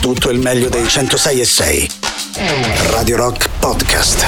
[0.00, 1.90] tutto il meglio dei 106 e 6.
[2.90, 4.24] Radio Rock Podcast.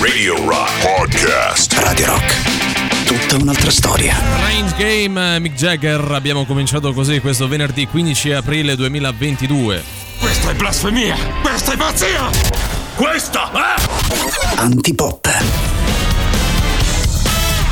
[0.00, 1.72] Radio Rock Podcast.
[1.78, 3.06] Radio Rock.
[3.06, 4.14] Tutta un'altra storia.
[4.40, 6.12] Range Game, Mick Jagger.
[6.12, 9.82] Abbiamo cominciato così questo venerdì 15 aprile 2022.
[10.20, 11.16] Questa è blasfemia!
[11.42, 12.30] Questa è pazzia!
[12.94, 14.60] Questa è...
[14.60, 15.73] Antipop.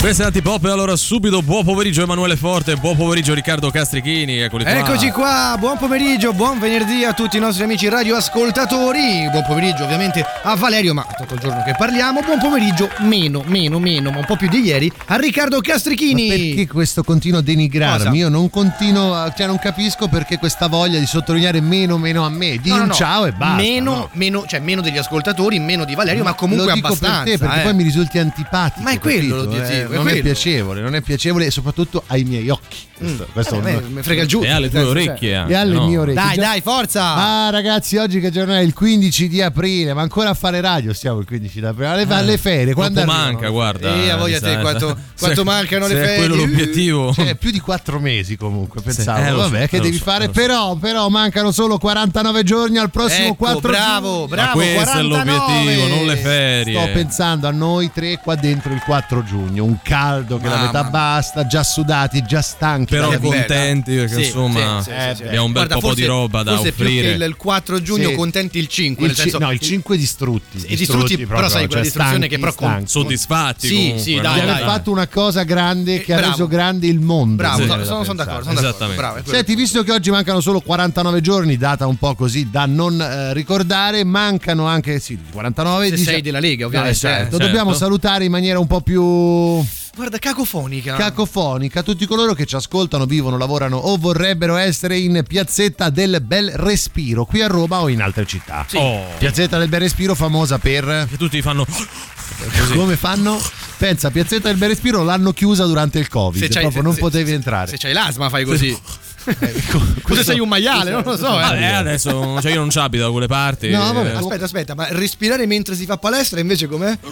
[0.02, 4.64] Questa è Antipop e allora subito buon pomeriggio Emanuele Forte, buon pomeriggio Riccardo Castrichini, eccoli
[4.64, 4.72] qua.
[4.72, 9.29] Eccoci qua, buon pomeriggio, buon venerdì a tutti i nostri amici radioascoltatori.
[9.30, 12.20] Buon pomeriggio ovviamente a Valerio, ma tutto il giorno che parliamo.
[12.20, 16.26] Buon pomeriggio meno, meno, meno, ma un po' più di ieri a Riccardo Castrichini.
[16.29, 18.04] Ma perché questo continuo a denigrarmi?
[18.07, 18.16] Cosa?
[18.16, 22.29] Io non continuo, a- cioè non capisco perché questa voglia di sottolineare meno meno a
[22.29, 22.58] me.
[22.60, 22.94] Di No, no, un no.
[22.94, 23.54] ciao e basta.
[23.54, 24.08] Meno, no.
[24.14, 27.22] meno, cioè meno degli ascoltatori, meno di Valerio, ma comunque lo dico abbastanza.
[27.22, 27.62] per te perché eh.
[27.62, 28.82] poi mi risulti antipatico.
[28.82, 29.36] Ma è quello capito?
[29.44, 30.24] l'obiettivo, Eh, è non è quello.
[30.24, 32.77] piacevole, non è piacevole e soprattutto ai miei occhi.
[33.02, 34.42] Questo, questo Eh, non- me- me frega il giù.
[34.44, 35.86] E alle tue orecchie anche, e alle no?
[35.88, 36.22] mie orecchie.
[36.22, 37.14] Dai, dai, forza!
[37.14, 38.60] Ah ragazzi, oggi che giorno è?
[38.60, 41.88] Il 15 di aprile, ma ancora a fare radio stiamo il 15 di aprile.
[41.88, 43.32] Alle, alle ferie, quando Quanto arrivano?
[43.32, 43.94] manca, guarda.
[43.96, 46.18] Eh, a voglia mi te, sa- quanto- se- quanto mancano le se è ferie.
[46.18, 47.12] quello l'obiettivo.
[47.12, 49.18] Cioè, più di quattro mesi comunque, pensavo.
[49.20, 50.28] eh, lo so, Vabbè, che eh, devi so, fare?
[50.28, 54.27] Però, però mancano solo 49 giorni al prossimo Ecco, 4 bravo, giugno.
[54.28, 54.52] bravo.
[54.60, 55.20] Questo 49.
[55.20, 56.80] è l'obiettivo, non le ferie.
[56.80, 60.66] Sto pensando a noi tre qua dentro il 4 giugno, un caldo che la Mamma
[60.66, 60.91] metà mia.
[60.91, 62.94] basta, già sudati, già stanchi.
[62.94, 65.22] Però contenti perché Sì, insomma sì, sì, sì, sì.
[65.24, 67.08] abbiamo un bel Guarda, po' forse- di roba da forse offrire.
[67.11, 68.14] più che il 4 giugno Sì.
[68.14, 70.58] contenti il 5, Il nel ci- senso no, il 5 distrutti.
[70.61, 72.86] Sì, distrutti, però proprio, sai, quella cioè distruzione che stanchi, però con-.
[72.86, 74.22] Soddisfatti Sì, comunque, sì, no?
[74.22, 74.64] dai, Di aver dai.
[74.64, 76.30] fatto una cosa grande che ha Bravo.
[76.33, 77.36] reso grande il mondo.
[77.36, 78.61] Bravo, sono, sono- sono d'accordo, sono d'accordo.
[78.69, 79.00] Esattamente.
[79.00, 79.36] Bravo, è quello.
[79.36, 83.33] Senti, visto che oggi mancano solo 49 giorni, data un po' così da non eh,
[83.34, 86.94] ricordare, mancano anche sì, 49 Se dice- sei della Lega, ovviamente.
[86.96, 87.30] eh, certo.
[87.30, 87.44] certo.
[87.44, 90.96] Dobbiamo salutare in maniera un po' più Guarda, cacofonica.
[90.96, 96.50] cacofonica tutti coloro che ci ascoltano, vivono, lavorano o vorrebbero essere in Piazzetta del Bel
[96.54, 98.66] Respiro, qui a Roma o in altre città.
[98.72, 101.66] Oh, Piazzetta del Bel Respiro famosa per che tutti fanno
[102.74, 103.38] come fanno?
[103.76, 107.28] Pensa, Piazzetta del Bel Respiro l'hanno chiusa durante il Covid, Se proprio non se- potevi
[107.28, 107.67] se- entrare.
[107.70, 108.74] Se c'hai l'asma fai così.
[109.24, 110.90] Questo- Cosa sei un maiale?
[110.90, 111.27] Non lo so.
[111.28, 111.60] Ah, eh.
[111.62, 113.70] eh, adesso cioè io non ci abito da quelle parti.
[113.70, 116.90] No, vabbè, Eh, Aspetta, aspetta, ma respirare mentre si fa palestra invece com'è?
[116.92, 117.06] E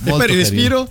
[0.00, 0.88] Molto poi il respiro?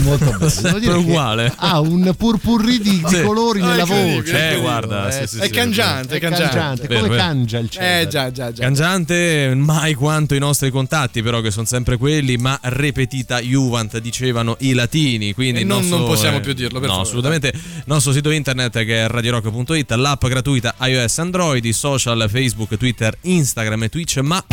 [0.00, 0.98] Molto bello.
[0.98, 1.52] Uguale.
[1.56, 3.22] Ha un purpurri di, di Sì.
[3.22, 4.54] colori Ah, nella voce.
[4.54, 6.56] Eh, guarda, Eh, sì, sì, È sì, cangiante, È è cangiante.
[6.56, 7.22] cangiante, Vero, come vero.
[7.22, 7.86] cangia il cielo.
[8.00, 8.62] Eh già, già, già.
[8.64, 14.56] Cangiante mai quanto i nostri contatti, però che sono sempre quelli, ma repetita Juvent, dicevano
[14.60, 15.32] i latini.
[15.32, 17.08] Quindi E non- nostro- non possiamo più dirlo, per No, favore.
[17.08, 17.48] assolutamente.
[17.54, 23.16] Il nostro sito internet che è radiorock.it, l'app gratuita iOS Android, i social Facebook, Twitter,
[23.20, 24.44] Instagram e Twitch, ma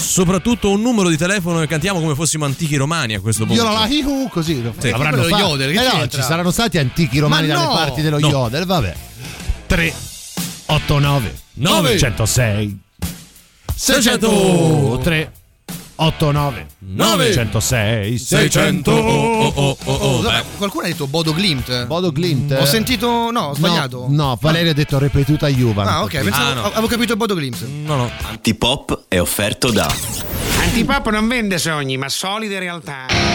[0.00, 3.60] soprattutto un numero di telefono che cantiamo come fossimo antichi romani a questo punto.
[3.60, 4.90] Io la hihu così lo Sì.
[4.90, 5.48] l'avranno Quello fatto.
[5.48, 7.72] yodel, che eh no, ci saranno stati antichi romani Ma dalle no!
[7.74, 8.28] parti dello No.
[8.28, 8.94] yodel, vabbè.
[9.66, 9.94] 3
[10.66, 11.98] 8 9 Nove.
[11.98, 12.78] 106
[13.74, 15.00] 600
[16.00, 17.32] 3 8 9 Nove.
[17.32, 20.44] 106 600 oh, oh, oh, oh, oh, Vabbè, beh.
[20.56, 21.86] qualcuno ha detto Bodo Glimt.
[21.86, 22.56] Bodo Glint.
[22.58, 23.30] Ho sentito.
[23.30, 24.06] No, ho sbagliato.
[24.08, 25.86] No, no, Valerio ha detto ripetuta Juvan.
[25.86, 26.62] Ah, ok, pensavo, Ah, no.
[26.64, 27.62] avevo capito Bodo Glimt.
[27.84, 28.10] No, no.
[28.22, 29.88] Antipop è offerto da
[30.62, 33.29] Antipop non vende sogni, ma solide realtà.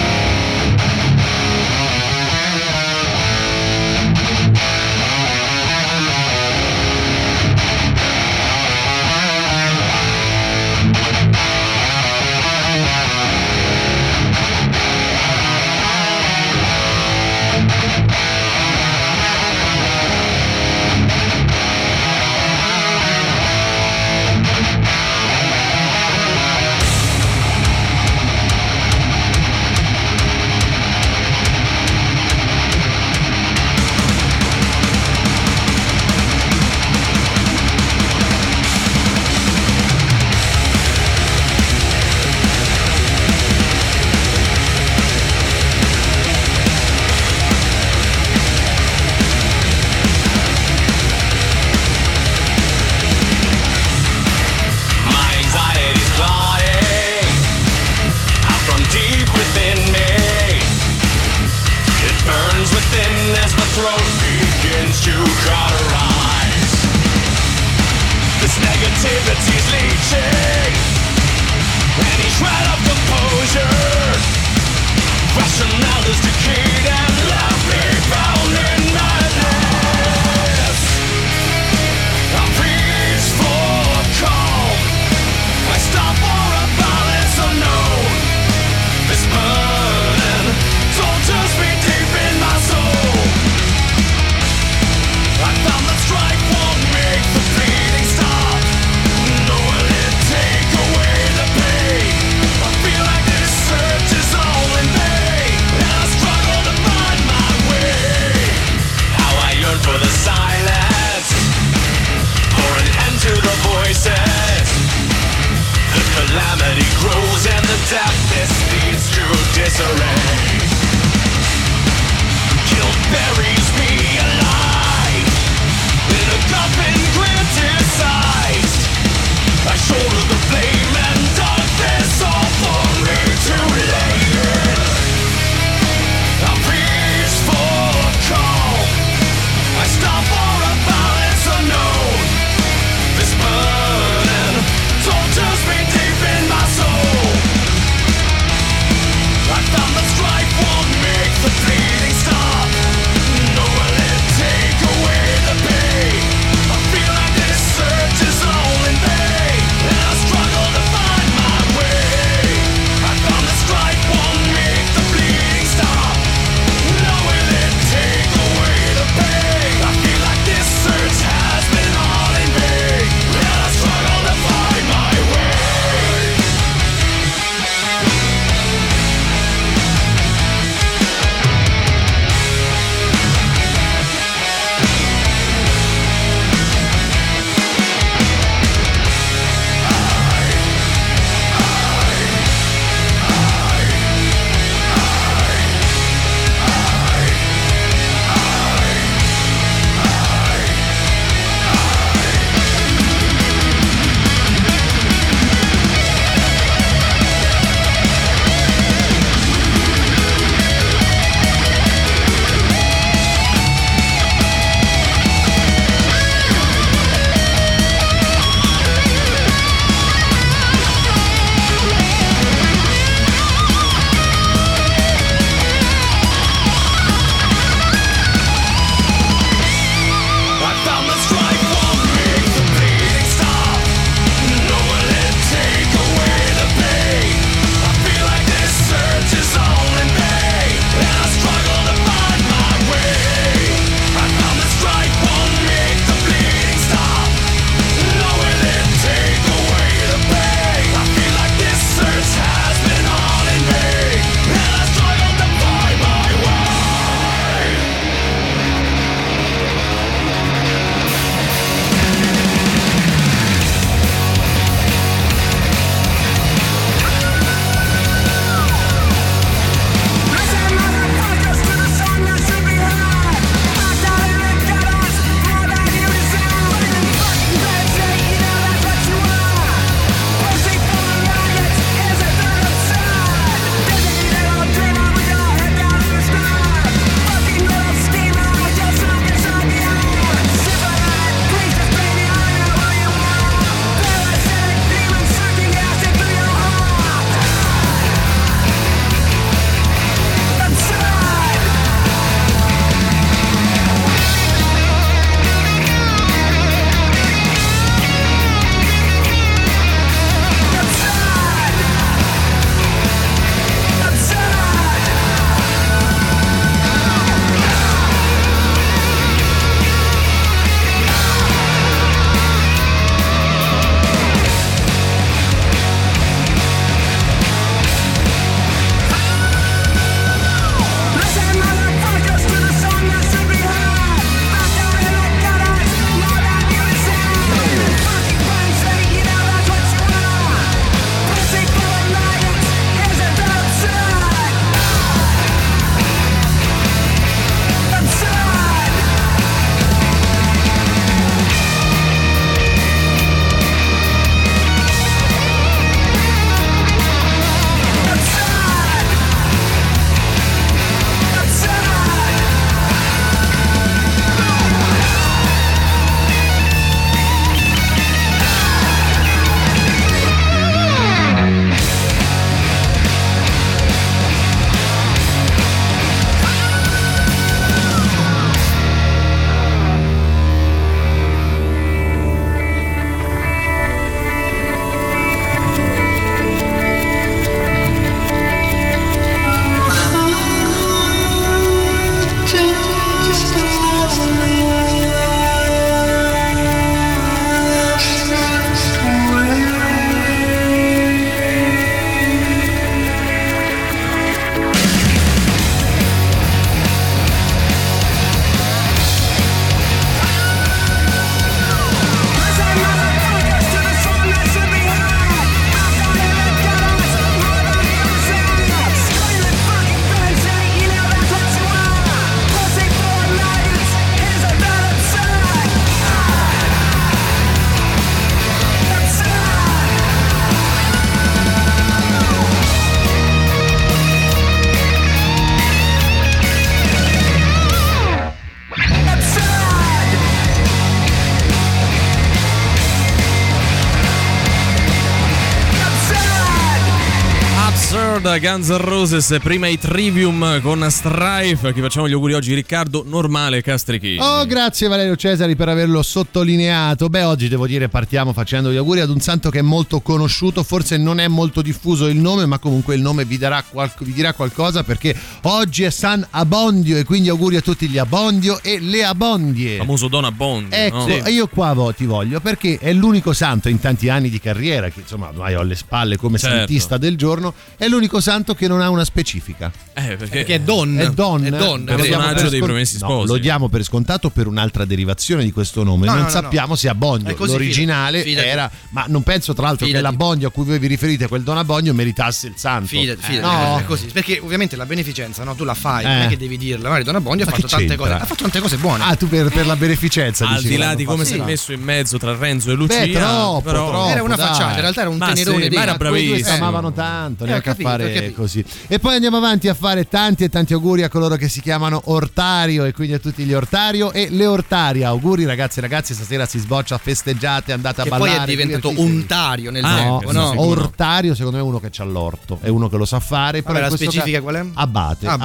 [448.39, 451.71] Guns N' Roses, prima i Trivium con Strife.
[451.73, 454.17] Che facciamo gli auguri oggi, Riccardo Normale Castrichini.
[454.19, 457.07] Oh, grazie Valerio Cesari per averlo sottolineato.
[457.07, 460.63] Beh, oggi devo dire partiamo facendo gli auguri ad un santo che è molto conosciuto,
[460.63, 464.11] forse non è molto diffuso il nome, ma comunque il nome vi, darà qual- vi
[464.13, 468.79] dirà qualcosa perché oggi è San Abondio e quindi auguri a tutti gli Abondio e
[468.79, 469.77] le Abondie.
[469.77, 470.75] famoso Don Abbondio.
[470.77, 471.27] Ecco, no?
[471.27, 475.27] io qua ti voglio perché è l'unico santo in tanti anni di carriera, che insomma
[475.29, 476.57] ormai ho alle spalle come Certo.
[476.57, 479.71] santista del giorno, è l'unico santo che non ha una specifica.
[479.93, 480.97] Eh, perché, Perché è Don.
[480.99, 481.85] È Don, È Don.
[481.85, 483.27] Lo è personaggio per dei scont- Promessi no, Sposi.
[483.27, 486.05] lo diamo per scontato per un'altra derivazione di questo nome.
[486.07, 486.75] No, non no, no, sappiamo no.
[486.75, 487.29] se Abbondio.
[487.29, 488.47] È così, L'originale fidati.
[488.47, 490.03] era, ma non penso tra l'altro Fidati.
[490.03, 492.87] che l'Abbondio a cui voi vi riferite, quel Don Abbondio, meritasse il santo.
[492.87, 493.77] Fidati, fidati, No.
[493.77, 494.07] è così.
[494.07, 495.53] Perché ovviamente la beneficenza, no?
[495.55, 496.07] Tu la fai, Eh.
[496.07, 496.85] non è che devi dirla.
[496.87, 497.97] Magari Don Abbondio ha fatto tante c'entra?
[497.97, 498.11] cose.
[498.21, 499.03] Ha fatto tante cose buone.
[499.03, 501.45] Ah, tu per, per la beneficenza al di là di come si è No.
[501.45, 505.09] messo in mezzo tra Renzo e Lucia, Beh, troppo, era una facciata, in realtà era
[505.09, 506.35] un tenerone di ma era bravissimo.
[506.37, 506.55] Si Eh.
[506.55, 508.41] amavano tanto, Eh, neanche capito, a fare capito.
[508.41, 508.63] così.
[508.87, 512.01] E poi andiamo avanti a fare tanti e tanti auguri a coloro che si chiamano
[512.05, 515.07] Ortario e quindi a tutti gli Ortario e le Ortaria.
[515.09, 518.31] Auguri ragazzi e ragazzi, stasera si sboccia, festeggiate, andate a Che ballare.
[518.35, 520.51] poi è diventato untario nel Ah, tempo, no?
[520.51, 523.61] sì, Ortario secondo me è uno che c'ha l'orto, è uno che lo sa fare.
[523.61, 524.65] Però Vabbè, la specifica caso- qual è?
[524.73, 525.43] Abate, Abate.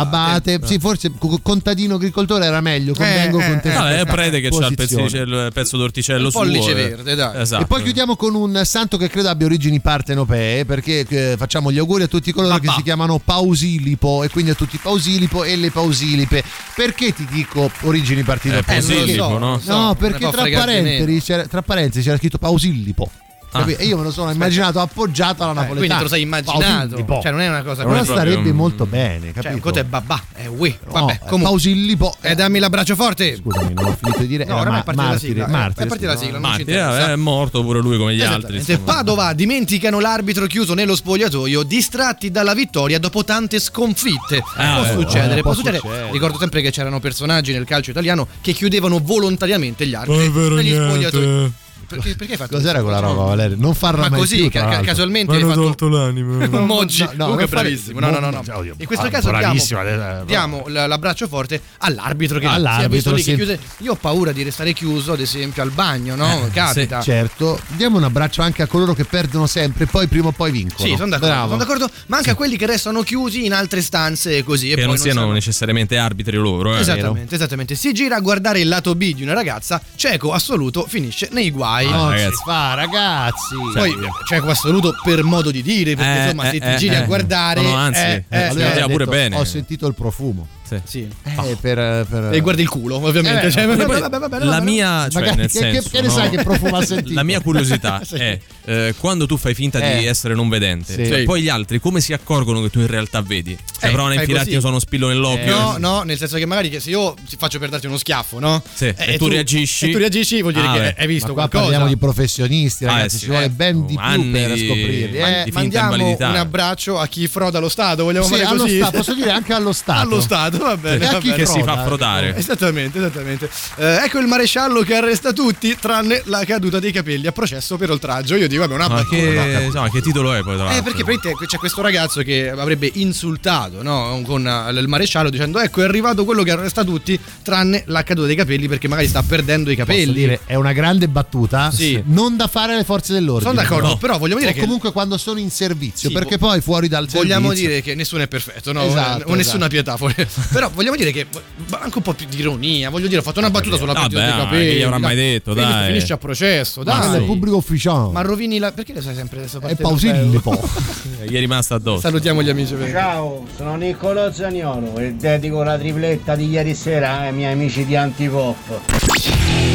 [0.52, 0.60] abate.
[0.66, 3.70] Sì, forse co- contadino agricoltore era meglio, convengo eh, con te.
[3.70, 6.40] eh, No, è questa Prede che c'ha il, pezzo d'orticello Il suo.
[6.40, 6.74] pollice eh.
[6.74, 7.40] verde, dai.
[7.40, 7.62] Esatto.
[7.62, 11.78] E poi chiudiamo con un santo che credo abbia origini partenopee, perché eh, facciamo gli
[11.78, 12.54] auguri a tutti coloro.
[12.60, 16.42] Che si chiamano Pausilipo e quindi a tutti i Pausilipo e le Pausilipe.
[16.74, 18.76] Perché ti dico origini partenopee?
[18.76, 19.58] Eh, Pausilipo, so, no?
[19.58, 23.10] so, No, perché tra parentesi, c'era, tra parentesi c'era scritto Pausillipo.
[23.52, 23.64] Ah.
[23.68, 25.78] E io me lo sono immaginato appoggiato alla Eh, napoletana.
[25.78, 26.60] quindi te lo sei immaginato.
[26.60, 27.20] Pausillipo.
[27.22, 29.54] Cioè, non è una cosa proprio- starebbe molto bene, Cioè, capito?
[29.54, 30.76] un conto è babà, è ui.
[30.86, 31.48] No, Vabbè, eh, comunque.
[31.50, 32.16] Pausillipo.
[32.20, 33.36] E dammi l'abbraccio forte.
[33.36, 34.44] Scusami, non ho finito di dire.
[34.44, 36.58] No, ma- è partita la martire, sigla, eh, martire, è partita la sigla, non ci
[36.58, 37.10] Matti, eh, interessa.
[37.12, 38.36] è morto pure lui come gli altri.
[38.56, 38.72] Esattamente.
[38.72, 38.92] insomma.
[38.94, 44.42] Padova dimenticano l'arbitro chiuso nello spogliatoio, distratti dalla vittoria dopo tante sconfitte.
[44.56, 45.78] Ah, può eh, succedere, eh, può può succedere.
[45.80, 46.12] succedere.
[46.12, 51.52] Ricordo sempre che c'erano personaggi nel calcio italiano che chiudevano volontariamente gli arbitri negli spogliatoi.
[51.96, 52.98] Perché, perché hai fatto Cos'era questo?
[53.00, 53.56] quella roba, Valerio?
[53.58, 56.46] Non farla Ma mai così, più, ca- casualmente hai fatto l'anima.
[56.60, 58.00] Moggi, No, no, comunque bravissimo.
[58.00, 58.42] No, no, no, no.
[58.46, 62.88] Oddio, In questo ah, caso diamo, adesso- diamo l'abbraccio forte all'arbitro che All'arbitro, si è
[62.88, 63.36] visto lì che sì.
[63.36, 63.58] chiuse.
[63.78, 66.48] Io ho paura di restare chiuso, ad esempio, al bagno, no?
[66.52, 67.00] Capita.
[67.00, 70.88] Certo, diamo un abbraccio anche a coloro che perdono sempre, poi prima o poi vincono.
[70.88, 71.46] Sì, sono d'accordo, Bravo.
[71.48, 74.66] sono d'accordo, ma anche a quelli che restano chiusi in altre stanze e così.
[74.70, 76.76] e Che poi non siano sanno- necessariamente arbitri loro.
[76.76, 76.80] Eh.
[76.80, 77.74] Esattamente, esattamente.
[77.74, 81.79] Si gira a guardare il lato B di una ragazza, cieco assoluto finisce nei guai.
[81.86, 82.34] Ah, Non ragazzi.
[82.36, 83.54] si fa, ragazzi.
[83.74, 83.94] Poi
[84.26, 86.98] cieco assoluto per modo di dire, perché Eh, insomma eh, se ti eh, giri a
[87.00, 87.06] eh.
[87.06, 87.62] guardare...
[87.62, 89.36] No, anzi, eh, eh, eh, vedeva pure detto, bene.
[89.36, 90.46] Ho sentito il profumo.
[90.70, 90.80] Sì.
[90.84, 91.08] sì.
[91.24, 93.46] Eh, per, per- E guardi il culo, ovviamente.
[93.46, 96.00] Eh, cioè, Poi, vabbè, vabbè, vabbè, la mia, cioè, Magari- nel che- senso, che- che
[96.02, 96.12] ne no?
[96.14, 97.14] sai che profumo ha sentito?
[97.14, 98.14] La mia curiosità Sì.
[98.16, 100.04] è eh, quando tu fai finta di Eh.
[100.06, 101.06] essere non vedente, Sì.
[101.06, 103.56] cioè, poi gli altri come si accorgono che tu in realtà vedi?
[103.78, 105.54] Se Eh, provano a infilarti io sono uno spillo nell'occhio.
[105.56, 108.38] No, no, nel senso che magari che se io ti faccio per darti uno schiaffo,
[108.38, 108.62] no?
[108.72, 109.88] Sì, e tu reagisci.
[109.88, 111.62] E tu reagisci, vuol dire Ah, che hai visto Ma qualcosa.
[111.64, 113.16] parliamo di professionisti, Ah, ragazzi.
[113.16, 115.16] eh, ci vuole Eh, ben di più anni per scoprirli.
[115.18, 118.76] Eh, Mandiamo un abbraccio a chi froda lo Stato, vogliamo sì, fare allo così?
[118.76, 120.00] Stato, posso dire anche allo Stato.
[120.00, 120.98] Allo Stato, va bene.
[121.06, 121.36] Va chi bene.
[121.42, 122.36] che si fa frodare.
[122.36, 123.50] Esattamente, esattamente.
[123.76, 127.90] Eh, ecco il maresciallo che arresta tutti, tranne la caduta dei capelli a processo per
[127.90, 128.36] oltraggio.
[128.36, 129.16] Io dico, vabbè, una Ma battuta.
[129.16, 130.56] che, insomma, che titolo è poi?
[130.56, 135.30] Tra Eh, perché praticamente c'è questo ragazzo che avrebbe insultato no, con eh, il maresciallo
[135.30, 139.08] dicendo ecco è arrivato quello che arresta tutti tranne la caduta dei capelli perché magari
[139.08, 140.04] sta perdendo i capelli.
[140.06, 141.70] Posso dire, è una grande battuta.
[141.70, 142.00] Sì.
[142.06, 143.50] Non da fare alle forze dell'ordine.
[143.50, 143.96] Sono d'accordo, No.
[143.96, 146.88] però vogliamo dire O che comunque quando sono in servizio, Sì, perché vo- poi fuori
[146.88, 147.68] dal vogliamo servizio.
[147.68, 148.82] dire che nessuno è perfetto, no?
[148.84, 149.68] Esatto, o nessuna esatto.
[149.68, 149.96] pietà.
[149.96, 150.14] fuori-
[150.52, 151.26] però vogliamo dire che
[151.70, 154.20] anche un po' più di ironia, voglio dire, ho fatto una battuta sulla Vabbè, caduta
[154.24, 154.66] dei ma capelli.
[154.72, 155.24] che gli avrà mai dai.
[155.24, 155.86] detto, Finisce- dai.
[155.86, 157.22] Finisce a processo, Ma dai.
[157.22, 158.12] è pubblico ufficiale.
[158.12, 160.60] Ma rovini la perché le sai sempre adesso è pausillipo.
[161.26, 162.00] Gli è rimasto addosso.
[162.00, 162.74] Salutiamo gli amici.
[162.90, 167.94] Ciao, sono Niccolò Zaniolo e dedico la tripletta di ieri sera ai miei amici di
[167.94, 168.80] Antipop.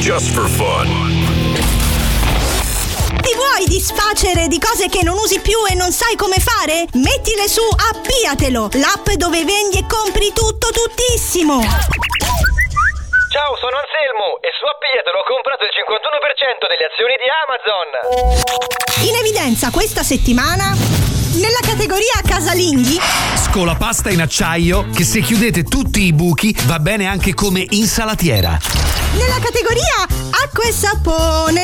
[0.02, 1.75] Just for fun.
[3.66, 6.86] Vuoi disfacere di cose che non usi più e non sai come fare?
[6.94, 11.62] Mettile su Appiatelo, l'app dove vendi e compri tutto tuttissimo.
[13.34, 17.90] Ciao, sono Anselmo e su Appiatelo ho comprato il 51% delle azioni di Amazon.
[19.10, 20.70] In evidenza questa settimana
[21.42, 23.00] nella categoria casalinghi
[23.36, 28.95] Scolapasta in acciaio che se chiudete tutti i buchi va bene anche come insalatiera.
[29.18, 30.06] Nella categoria
[30.44, 31.62] acqua e sapone.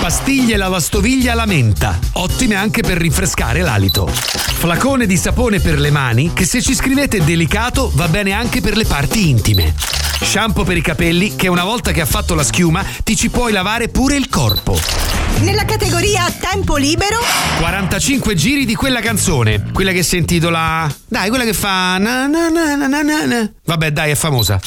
[0.00, 4.06] Pastiglie lavastoviglie alla menta, ottime anche per rinfrescare l'alito.
[4.08, 8.76] Flacone di sapone per le mani che se ci scrivete delicato va bene anche per
[8.76, 9.74] le parti intime.
[10.20, 13.52] Shampoo per i capelli che una volta che ha fatto la schiuma ti ci puoi
[13.52, 14.78] lavare pure il corpo.
[15.40, 17.18] Nella categoria tempo libero.
[17.60, 22.48] 45 giri di quella canzone, quella che si intitola Dai, quella che fa na na
[22.48, 23.50] na na na na na.
[23.64, 24.58] Vabbè, dai, è famosa.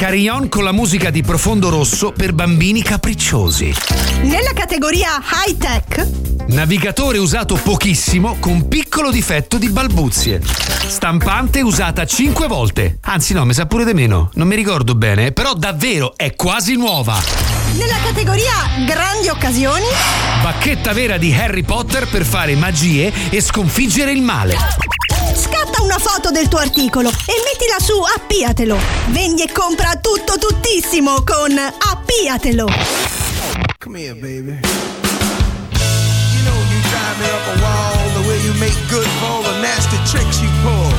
[0.00, 3.74] Carillon con la musica di Profondo Rosso per bambini capricciosi.
[4.22, 6.08] Nella categoria high tech.
[6.46, 10.40] Navigatore usato pochissimo con piccolo difetto di balbuzie.
[10.86, 12.98] Stampante usata 5 volte.
[13.02, 14.30] Anzi no, mi sa pure di meno.
[14.36, 17.20] Non mi ricordo bene, però davvero è quasi nuova.
[17.76, 18.54] Nella categoria
[18.86, 19.84] grandi occasioni.
[20.42, 24.56] Bacchetta vera di Harry Potter per fare magie e sconfiggere il male.
[25.90, 28.78] Una foto del tuo articolo e mettila su Appiatelo.
[29.08, 32.68] Vendi e compra tutto tuttissimo con Appiatelo.
[33.82, 34.54] Come here, baby.
[36.30, 39.42] You know you drive me up a wall the way you make good for all
[39.42, 40.94] the nasty tricks you pull.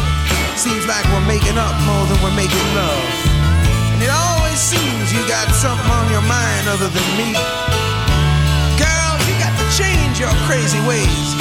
[0.57, 3.07] Seems like we're making up more than we're making love.
[3.95, 7.31] And it always seems you got something on your mind other than me.
[8.75, 11.40] Girl, you got to change your crazy ways.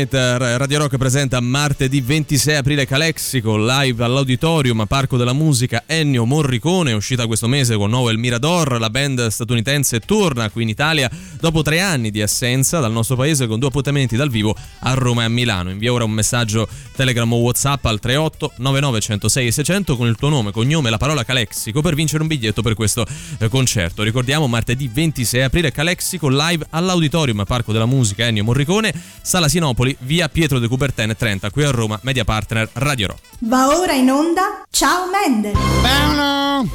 [0.00, 6.92] Meter Radio Rock presenta martedì 26 aprile Calexico, live all'Auditorium Parco della Musica Ennio Morricone,
[6.92, 11.62] uscita questo mese con nuovo El Mirador, la band statunitense torna qui in Italia dopo
[11.62, 15.24] tre anni di assenza dal nostro paese con due appuntamenti dal vivo a Roma e
[15.24, 15.70] a Milano.
[15.70, 20.28] Invia ora un messaggio Telegram o Whatsapp al 38 99 106 600 con il tuo
[20.28, 23.04] nome, cognome e la parola Calexico per vincere un biglietto per questo
[23.38, 24.04] eh, concerto.
[24.04, 30.28] Ricordiamo martedì 26 aprile Calexico live all'Auditorium Parco della Musica Ennio Morricone, Sala Sinopoli, via
[30.28, 33.20] Pietro de Coubertin 30 qui a Roma, media partner Radio Rock.
[33.40, 35.52] Va ora in onda Ciao Mendel.
[35.82, 36.68] Paolo!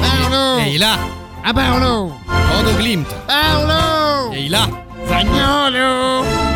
[0.00, 0.58] Paolo!
[0.58, 0.98] Ehi là!
[1.42, 2.20] Ah Paolo!
[2.58, 3.12] Odo Glimt.
[3.26, 4.32] Paolo!
[4.32, 4.68] Ehi là!
[5.06, 6.49] Zagnolo!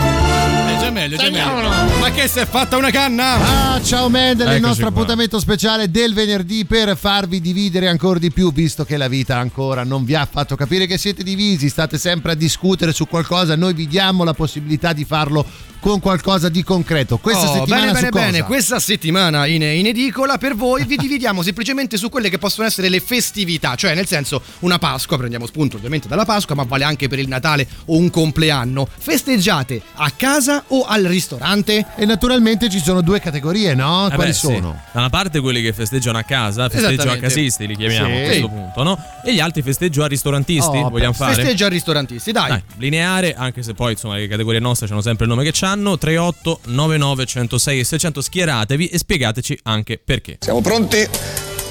[0.85, 1.99] È già meglio, è già meglio.
[1.99, 3.73] Ma che si è fatta una canna?
[3.73, 4.95] Ah, ciao Mendel, il Eccoci nostro qua.
[4.95, 9.83] appuntamento speciale del venerdì per farvi dividere ancora di più, visto che la vita ancora
[9.83, 13.73] non vi ha fatto capire che siete divisi, state sempre a discutere su qualcosa, noi
[13.73, 15.47] vi diamo la possibilità di farlo
[15.81, 17.19] con qualcosa di concreto.
[17.19, 18.43] Questa Oh, settimana bene, bene, bene.
[18.45, 22.89] Questa settimana in, in edicola per voi vi dividiamo semplicemente su quelle che possono essere
[22.89, 27.07] le festività, cioè nel senso una Pasqua, prendiamo spunto ovviamente dalla Pasqua, ma vale anche
[27.09, 28.89] per il Natale o un compleanno.
[28.97, 31.87] Festeggiate a casa o al ristorante?
[31.97, 34.07] E naturalmente ci sono due categorie, no?
[34.11, 34.47] Eh Quali beh, sì.
[34.47, 34.81] sono?
[34.93, 38.21] Da una parte quelli che festeggiano a casa, festeggio a casisti li chiamiamo Sì.
[38.23, 38.99] a questo punto, no?
[39.25, 41.35] E gli altri festeggio a ristorantisti, Oh, vogliamo fare?
[41.35, 42.49] Festeggio al ristorantisti, dai.
[42.49, 45.97] Dai, lineare, anche se poi insomma le categorie nostre hanno sempre il nome che hanno,
[45.99, 50.39] 38 99 106 e 600 schieratevi e spiegateci anche perché.
[50.41, 51.07] Siamo pronti?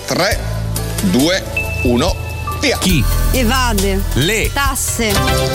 [0.07, 0.39] 3,
[1.11, 1.43] 2,
[1.83, 2.15] 1,
[2.63, 2.77] via!
[2.77, 3.03] Chi?
[3.31, 4.01] Evade.
[4.13, 4.49] Le.
[4.53, 5.11] Tasse.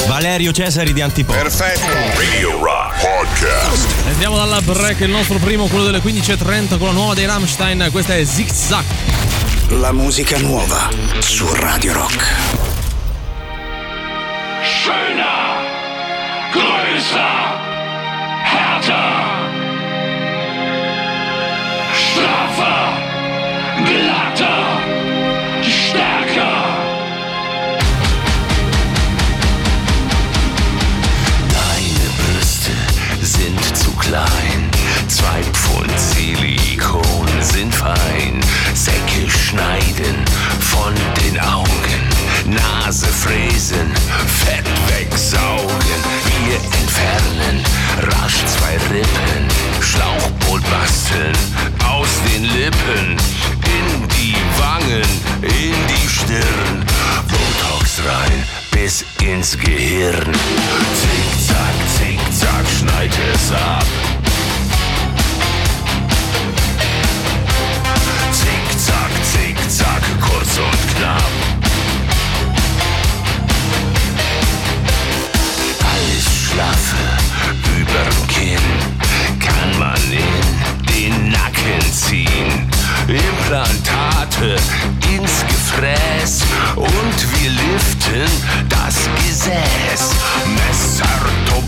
[0.07, 1.39] Valerio Cesari di Antipolo.
[1.41, 1.87] Perfetto!
[2.17, 3.87] Radio Rock Podcast.
[4.09, 8.15] Andiamo dalla break, il nostro primo, quello delle 15.30 con la nuova dei Rammstein, questa
[8.15, 8.85] è Zig Zag.
[9.69, 10.91] La musica nuova
[11.21, 12.27] su Radio Rock.
[14.63, 15.65] Schöner,
[16.53, 17.57] größer,
[18.45, 19.25] härter,
[21.93, 22.93] straffer,
[23.85, 24.28] glatter,
[34.09, 34.71] klein.
[35.09, 38.41] Zwei Pfund Silikon sind fein.
[38.75, 40.17] Säcke schneiden
[40.61, 42.01] von den Augen.
[42.47, 43.93] Nase fräsen,
[44.45, 46.01] Fett wegsaugen.
[46.27, 47.63] Wir entfernen
[48.11, 49.45] rasch zwei Rippen.
[49.81, 51.37] Schlauchboot basteln
[51.87, 53.17] aus den Lippen.
[53.77, 55.11] In die Wangen,
[55.43, 56.85] in die Stirn.
[57.29, 60.33] Botox rein bis ins Gehirn.
[60.95, 61.79] Zickzack,
[62.31, 63.85] zickzack, schneid es ab.
[68.33, 71.33] Zickzack, zickzack, kurz und knapp.
[75.81, 77.05] Alles schlaffe
[77.81, 78.69] überm Kinn
[79.41, 82.69] kann man in den Nacken ziehen.
[83.09, 84.57] Implantate
[85.11, 86.43] ins Gefräß
[86.77, 88.31] und wir liften
[88.69, 90.11] das Gesäß.
[90.57, 91.68] Messertupfer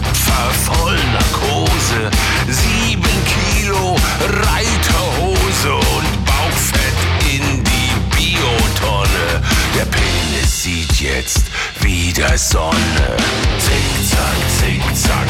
[12.20, 13.16] der Sonne.
[13.58, 15.29] Tick, tack, tick, tack.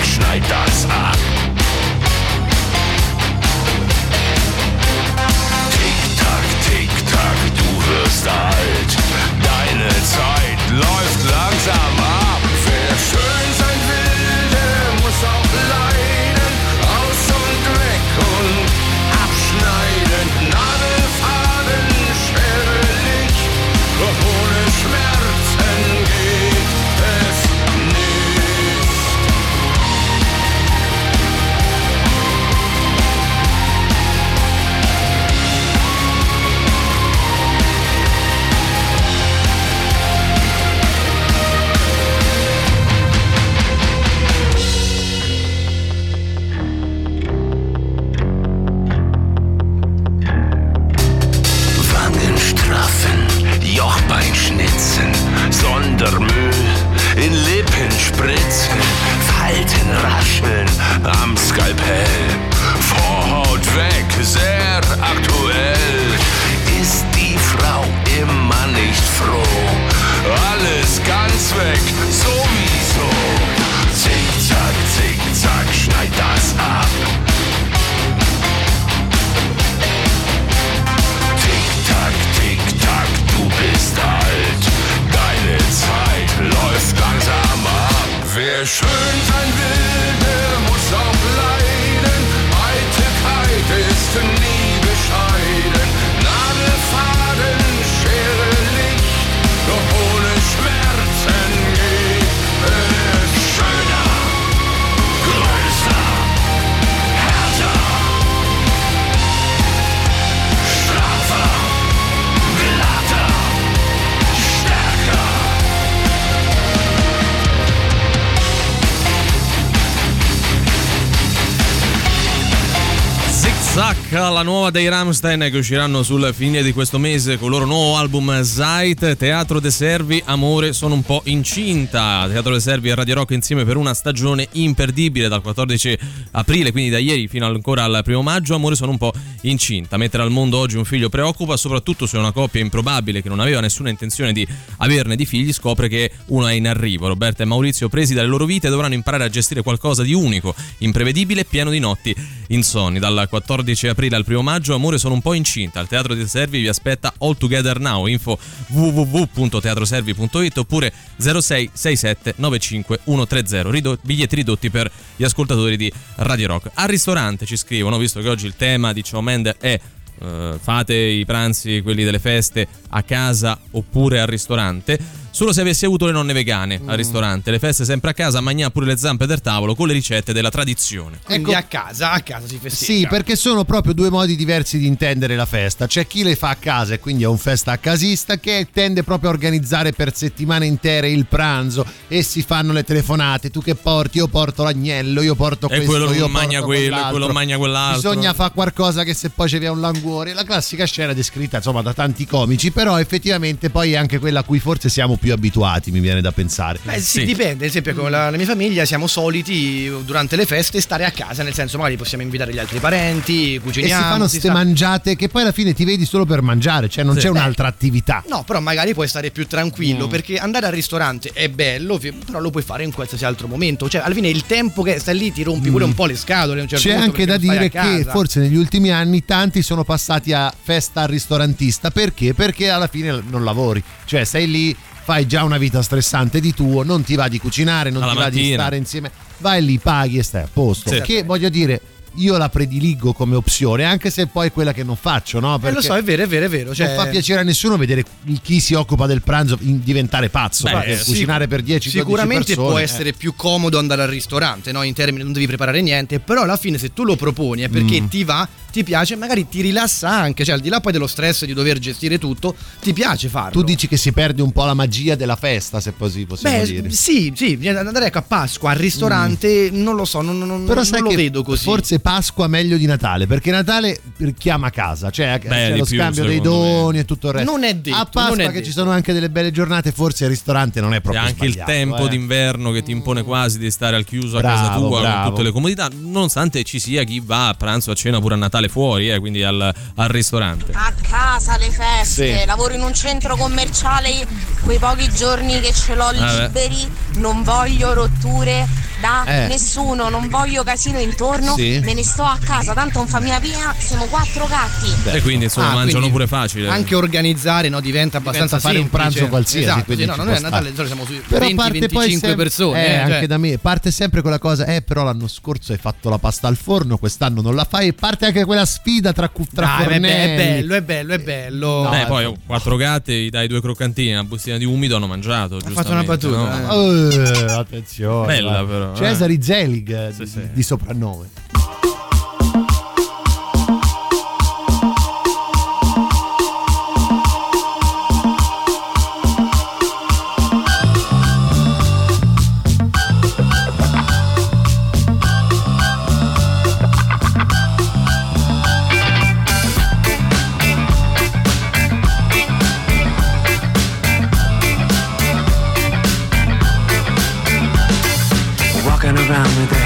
[124.44, 127.96] La nuova dei Ramstein che usciranno sul fine di questo mese con il loro nuovo
[127.96, 132.26] album Zeit, Teatro de Servi, Amore sono un po' incinta.
[132.28, 135.98] Teatro de Servi e Radio Rock insieme per una stagione imperdibile dal 14
[136.32, 138.54] aprile, quindi da ieri fino ancora al primo maggio.
[138.54, 139.96] Amore sono un po' incinta.
[139.96, 143.60] Mettere al mondo oggi un figlio preoccupa, soprattutto se una coppia improbabile che non aveva
[143.60, 144.46] nessuna intenzione di
[144.78, 147.08] averne di figli scopre che uno è in arrivo.
[147.08, 151.40] Roberta e Maurizio, presi dalle loro vite, dovranno imparare a gestire qualcosa di unico, imprevedibile
[151.40, 152.14] e pieno di notti
[152.48, 152.98] insonni.
[152.98, 155.80] Dal 14 aprile al 1 maggio, Amore sono un po' incinta.
[155.80, 158.06] Al Teatro di Servi vi aspetta All Together Now.
[158.06, 163.70] Info www.teatroservi.it oppure 0667 95 130.
[163.70, 166.70] Rido- biglietti ridotti per gli ascoltatori di Radio Rock.
[166.74, 169.78] Al ristorante ci scrivono, visto che oggi il tema di Ciao Mender è
[170.20, 174.98] eh, fate i pranzi, quelli delle feste, a casa oppure al ristorante.
[175.40, 178.70] Solo se avessi avuto le nonne vegane al ristorante, le feste sempre a casa, mangiare
[178.72, 181.18] pure le zampe del tavolo con le ricette della tradizione.
[181.24, 182.92] Quindi a casa, a casa si festeggia.
[182.92, 185.86] Sì, perché sono proprio due modi diversi di intendere la festa.
[185.86, 189.02] C'è chi le fa a casa e quindi è un festa a casista che tende
[189.02, 193.48] proprio a organizzare per settimane intere il pranzo e si fanno le telefonate.
[193.48, 194.18] Tu che porti?
[194.18, 197.16] Io porto l'agnello, io porto E questo, quello io mangia porto quello, quell'altro.
[197.16, 198.10] quello mangia quell'altro.
[198.10, 200.34] Bisogna fare qualcosa che se poi ci viene un languore.
[200.34, 204.42] La classica scena descritta insomma da tanti comici, però effettivamente poi è anche quella a
[204.42, 206.78] cui forse siamo più abituati, mi viene da pensare.
[206.82, 210.80] Beh, sì, dipende, ad esempio con la, la mia famiglia siamo soliti durante le feste
[210.80, 214.02] stare a casa, nel senso magari possiamo invitare gli altri parenti, E cuciniamo.
[214.02, 216.88] si fanno si ste sta- mangiate che poi alla fine ti vedi solo per mangiare,
[216.88, 217.20] cioè non Sì.
[217.20, 218.22] c'è Beh, un'altra attività.
[218.28, 220.10] No, però magari puoi stare più tranquillo Mm.
[220.10, 223.88] perché andare al ristorante è bello, però lo puoi fare in qualsiasi altro momento.
[223.88, 226.60] Cioè, alla fine il tempo che stai lì ti rompi pure un po' le scatole.
[226.60, 226.90] a un certo Mm.
[226.90, 231.02] C'è punto anche da dire che forse negli ultimi anni tanti sono passati a festa
[231.02, 232.34] al ristorantista perché?
[232.34, 236.82] Perché alla fine non lavori, cioè sei lì, fai già una vita stressante di tuo,
[236.82, 238.54] non ti va di cucinare, non Alla ti va di mattina.
[238.62, 240.90] stare insieme, vai lì, paghi e stai a posto.
[240.90, 241.00] Sì.
[241.00, 241.80] Che voglio dire,
[242.20, 245.56] io la prediligo come opzione, anche se poi è quella che non faccio, no?
[245.56, 246.74] Eh, Perché lo so, è vero, è vero, è vero.
[246.74, 248.04] Cioè, non fa piacere a nessuno vedere
[248.42, 252.68] chi si occupa del pranzo diventare pazzo, Beh, perché sì, cucinare per 10 Sicuramente persone,
[252.68, 252.82] può eh.
[252.82, 254.82] essere più comodo andare al ristorante, no?
[254.82, 258.00] In termini non devi preparare niente, però alla fine se tu lo proponi è perché
[258.00, 258.06] Mm.
[258.08, 261.44] ti va, ti piace, magari ti rilassa anche, cioè al di là poi dello stress
[261.44, 263.50] di dover gestire tutto, ti piace farlo.
[263.60, 266.64] Tu dici che si perde un po' la magia della festa, se così possiamo Beh,
[266.66, 266.90] dire.
[266.90, 270.84] sì, sì, andare ecco, a Pasqua al ristorante, non lo so, non, non- Però non
[270.84, 271.64] sai lo vedo così.
[271.64, 274.00] forse Pasqua meglio di Natale, perché Natale
[274.36, 276.70] chiama a casa, cioè c'è di lo più, scambio dei secondo me.
[276.72, 277.50] doni e tutto il resto.
[277.52, 278.64] Non è detto, A Pasqua che detto.
[278.64, 281.62] ci sono anche delle belle giornate, forse il ristorante non è C'è proprio anche il
[281.64, 282.08] tempo eh.
[282.08, 285.20] d'inverno che ti impone quasi di stare al chiuso a casa Bravo, tua bravo.
[285.22, 288.38] con tutte le comodità, nonostante ci sia chi va a pranzo, a cena pure a
[288.38, 290.72] Natale fuori, eh, quindi al, al ristorante.
[290.74, 292.44] A casa le feste, Sì.
[292.44, 294.26] lavoro in un centro commerciale,
[294.64, 296.42] quei pochi giorni che ce l'ho beh.
[296.42, 298.66] liberi, non voglio rotture
[299.00, 299.46] da Eh.
[299.48, 301.80] nessuno, non voglio casino intorno, Sì.
[301.82, 305.16] me ne sto a casa, tanto non fa mia via, siamo quattro gatti.
[305.16, 306.68] E quindi insomma Ah, mangiano quindi pure facile.
[306.68, 309.08] Anche organizzare no, diventa abbastanza fare un semplice.
[309.10, 312.08] pranzo qualsiasi, Esatto, quindi sì, no, no, noi a Natale siamo su Però parte poi
[312.08, 312.78] 20-25 sempre- persone.
[312.86, 313.12] eh, eh, cioè.
[313.14, 316.48] anche da me parte sempre quella cosa eh però l'anno scorso hai fatto la pasta
[316.48, 319.78] al forno quest'anno non la fai e parte anche quella sfida tra, tra è, be-
[319.78, 321.86] è fornelli bello, è bello, è bello.
[321.90, 325.56] Beh, poi oh, quattro gatti, gli dai due croccantini, una bustina di umido hanno mangiato.
[325.56, 327.10] Ha fatto una battuta, No?
[327.10, 328.96] Eh, attenzione Bella però, eh.
[328.96, 331.28] Cesari Zelig eh, di, di soprannome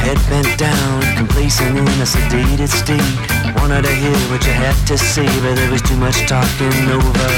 [0.04, 3.14] head bent down, complacent in a sedated state.
[3.56, 7.32] Wanted to hear what you had to say, but there was too much talking over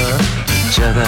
[0.59, 1.07] each other.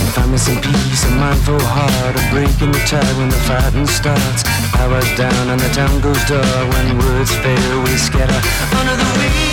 [0.00, 3.40] And Find me some peace, a mindful heart, a break in the tide when the
[3.48, 4.42] fighting starts.
[4.80, 6.64] Hours down and the town goes dark.
[6.72, 8.40] When words fail, we scatter
[8.78, 9.45] under the wheels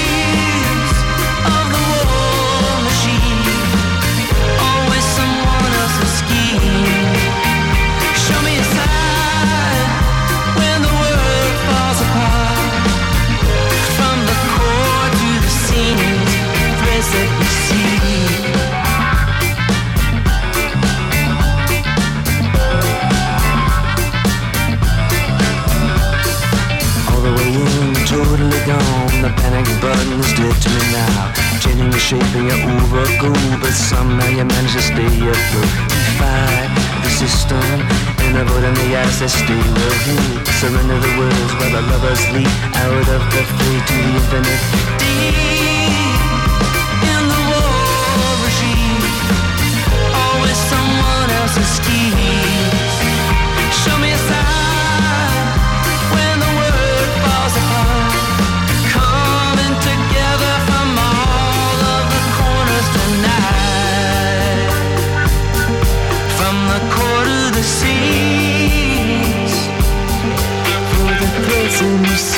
[29.83, 31.33] Is dead to me now.
[31.59, 35.71] Changing the shape of your overcoat, but somehow you manage to stay afloat.
[35.91, 36.71] Defy
[37.03, 37.59] the system
[38.23, 40.47] and avoiding the eyes that stay well hid.
[40.63, 42.47] Surrender the words while the lovers leap
[42.79, 44.63] out of the fray to the infinite.
[45.03, 45.52] Deep
[71.83, 72.32] You.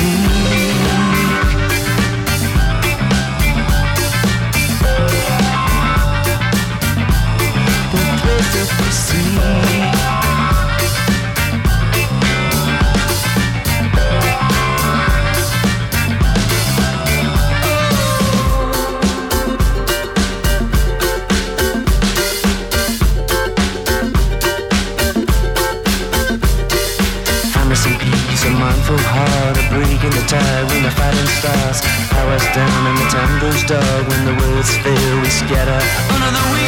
[33.68, 35.80] dug when the roads fail we scatter
[36.14, 36.65] under the wheel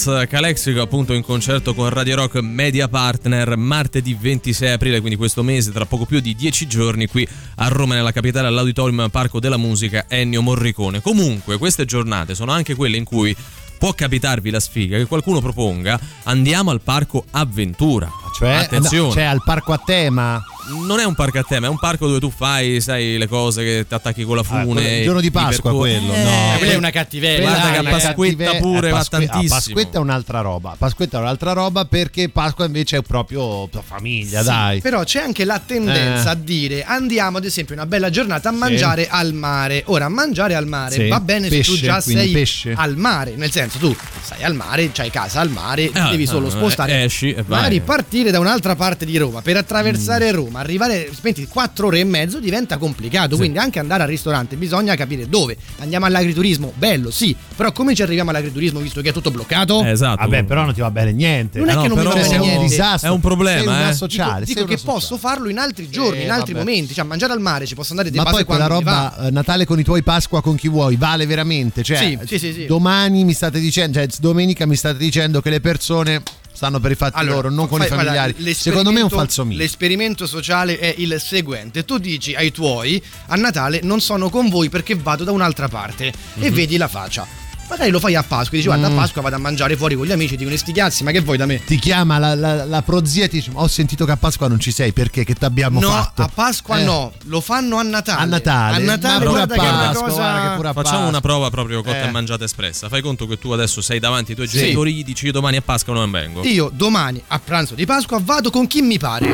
[0.00, 5.42] Wheels, Calexico appunto in concerto con Radio Rock Media Partner martedì 26 aprile, quindi questo
[5.42, 9.58] mese, tra poco più di dieci giorni qui a Roma, nella capitale, all'Auditorium Parco della
[9.58, 11.02] Musica Ennio Morricone.
[11.02, 13.36] Comunque queste giornate sono anche quelle in cui
[13.78, 18.10] può capitarvi la sfiga che qualcuno proponga andiamo al parco Avventura.
[18.38, 19.12] Cioè, attenzione.
[19.12, 20.42] cioè al parco a tema.
[20.70, 23.62] Non è un parco a tema, è un parco dove tu fai, sai, le cose
[23.64, 24.64] che ti attacchi con la Ah, fune.
[24.64, 26.12] quello- il giorno di Pasqua percor- quello.
[26.14, 27.40] Eh, no, quella è una cattiveria.
[27.48, 29.54] Guarda che a Pasquetta cattive- pure a va Pasque- a tantissimo.
[29.74, 30.74] Pasquetta è un'altra roba.
[30.78, 34.80] Pasquetta è un'altra roba perché Pasqua invece è proprio famiglia, Sì, dai.
[34.80, 36.32] Però c'è anche la tendenza Eh.
[36.32, 39.82] a dire andiamo ad esempio una bella giornata a mangiare al mare.
[39.86, 42.72] Ora, mangiare al mare Sì, va bene se pesce, tu già sei pesce.
[42.76, 46.48] al mare, nel senso tu stai al mare, c'hai casa al mare, Ah, devi solo
[46.50, 47.04] spostare.
[47.04, 47.58] esci e vai.
[47.58, 50.34] Magari partire da un'altra parte di Roma per attraversare Mm.
[50.34, 54.94] Roma, arrivare, spendi 4 ore e mezzo diventa complicato, quindi anche andare al ristorante bisogna
[54.94, 55.56] capire dove.
[55.78, 59.82] Andiamo all'agriturismo, bello, sì, però come ci arriviamo all'agriturismo visto che è tutto bloccato?
[59.84, 60.22] Esatto.
[60.22, 61.58] Vabbè, però non ti va bene niente.
[61.58, 62.66] Non è Eh no, che non mi va bene sei un niente.
[62.66, 63.08] disastro.
[63.10, 63.94] È un problema, Sei una eh.
[63.94, 64.44] sociale.
[64.44, 64.98] Dico sei che sociale.
[64.98, 66.64] posso farlo in altri giorni, in altri vabbè.
[66.64, 68.74] momenti, cioè mangiare al mare ci posso andare di Ma poi quella va.
[68.74, 71.82] roba eh, Natale con i tuoi Pasqua con chi vuoi vale veramente.
[71.82, 72.66] Cioè, Sì, sì, sì, sì.
[72.66, 76.22] domani mi state dicendo, cioè domenica mi state dicendo che le persone
[76.60, 78.32] stanno per i fatti loro, non con fai- i familiari.
[78.32, 79.62] guarda, Secondo me è un falso mito.
[79.62, 84.68] L'esperimento sociale è il seguente: tu dici ai tuoi a Natale non sono con voi
[84.68, 87.26] perché vado da un'altra parte e vedi la faccia.
[87.70, 88.90] Magari lo fai a Pasqua, dici guarda a.
[88.90, 88.96] Mm.
[88.96, 91.46] Pasqua vado a mangiare fuori con gli amici, dicono sti cazzi, ma che vuoi da
[91.46, 91.62] me?
[91.64, 94.58] Ti chiama la, la, la prozia e ti dice: Ho sentito che a Pasqua non
[94.58, 96.22] ci sei perché che t'abbiamo no, fatto.
[96.22, 96.84] a Pasqua Eh.
[96.84, 98.20] no, lo fanno a Natale.
[98.22, 98.74] A Natale.
[98.76, 101.08] A Natale pure guarda a che Pasqua, cosa guarda che pure a Facciamo Pasqua.
[101.08, 102.06] una prova proprio cotta Eh.
[102.08, 102.88] e mangiata espressa.
[102.88, 104.58] Fai conto che tu adesso sei davanti ai tuoi Sì.
[104.58, 106.42] genitori, gli dici io domani a Pasqua non vengo.
[106.44, 109.32] Io domani a pranzo di Pasqua vado con chi mi pare.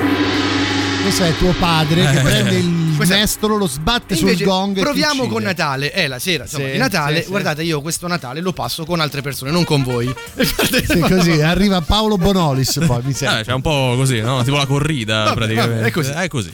[1.03, 2.23] Questo è tuo padre che Eh.
[2.23, 2.67] prende il
[2.97, 4.81] Questo è- mestolo, lo sbatte E sul invece gong.
[4.81, 7.17] proviamo con Natale, è la sera insomma, Sì, di Natale.
[7.19, 7.29] sì, sì.
[7.31, 10.13] Guardate, io questo Natale lo passo con altre persone, non con voi.
[10.87, 13.43] Sì, così arriva Paolo Bonolis poi mi Eh, sembra.
[13.43, 14.43] c'è un po' così, no?
[14.45, 15.75] Tipo la corrida Vabbè, praticamente.
[15.77, 16.11] vabbè, è così.
[16.11, 16.53] È così.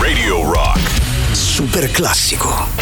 [0.00, 0.80] Radio Rock.
[1.32, 2.73] Super classico.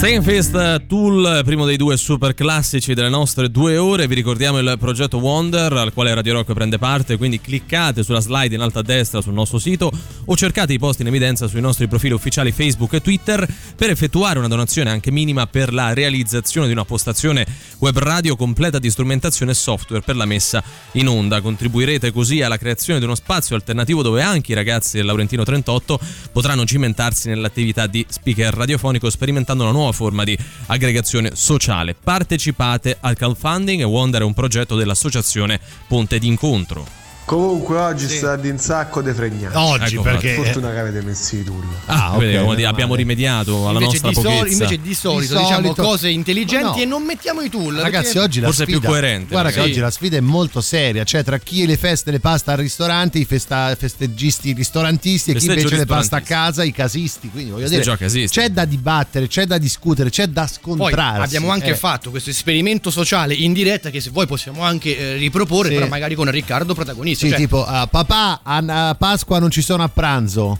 [0.00, 4.08] Rainfest Tool, primo dei due super classici delle nostre due ore.
[4.08, 8.54] Vi ricordiamo il progetto Wonder al quale Radio Rock prende parte, quindi cliccate sulla slide
[8.54, 9.92] in alto a destra sul nostro sito
[10.24, 13.46] o cercate i post in evidenza sui nostri profili ufficiali Facebook e Twitter
[13.76, 17.46] per effettuare una donazione anche minima per la realizzazione di una postazione
[17.80, 21.42] web radio completa di strumentazione e software per la messa in onda.
[21.42, 26.00] Contribuirete così alla creazione di uno spazio alternativo dove anche i ragazzi del Laurentino 38
[26.32, 30.36] potranno cimentarsi nell'attività di speaker radiofonico sperimentando una nuova forma di
[30.66, 31.94] aggregazione sociale.
[31.94, 36.99] Partecipate al crowdfunding e Wonder è un progetto dell'associazione Ponte d'incontro.
[37.30, 39.56] Comunque oggi sta di un sacco di fregnati.
[39.56, 41.62] Oggi, Ecco perché- Per fortuna che avete messo i tool.
[41.86, 44.52] Ah, ok, vediamo, meno abbiamo rimediato alla Invece nostra di, soli- pochezza.
[44.64, 46.76] invece di solito, Di diciamo solito- cose intelligenti no.
[46.76, 47.76] e non mettiamo i tool.
[47.76, 49.70] Ragazzi, oggi la Forse è sfida, più coerente, Guarda che magari.
[49.70, 53.18] oggi la sfida è molto seria, cioè tra chi le feste le pasta al ristorante,
[53.20, 57.30] i festa- festeggisti ristorantisti e chi Festeggio invece le pasta a casa, i casisti.
[57.30, 58.40] Quindi voglio Festeggio dire, casisti.
[58.40, 61.22] c'è da dibattere, c'è da discutere, c'è da Poi scontrarsi.
[61.36, 65.14] abbiamo anche Eh, fatto questo esperimento sociale in diretta che se vuoi possiamo anche eh,
[65.14, 65.74] riproporre, Sì.
[65.74, 67.18] però magari con Riccardo protagonista.
[67.20, 70.58] Sì, cioè, tipo, ah, papà, a, a Pasqua non ci sono a pranzo.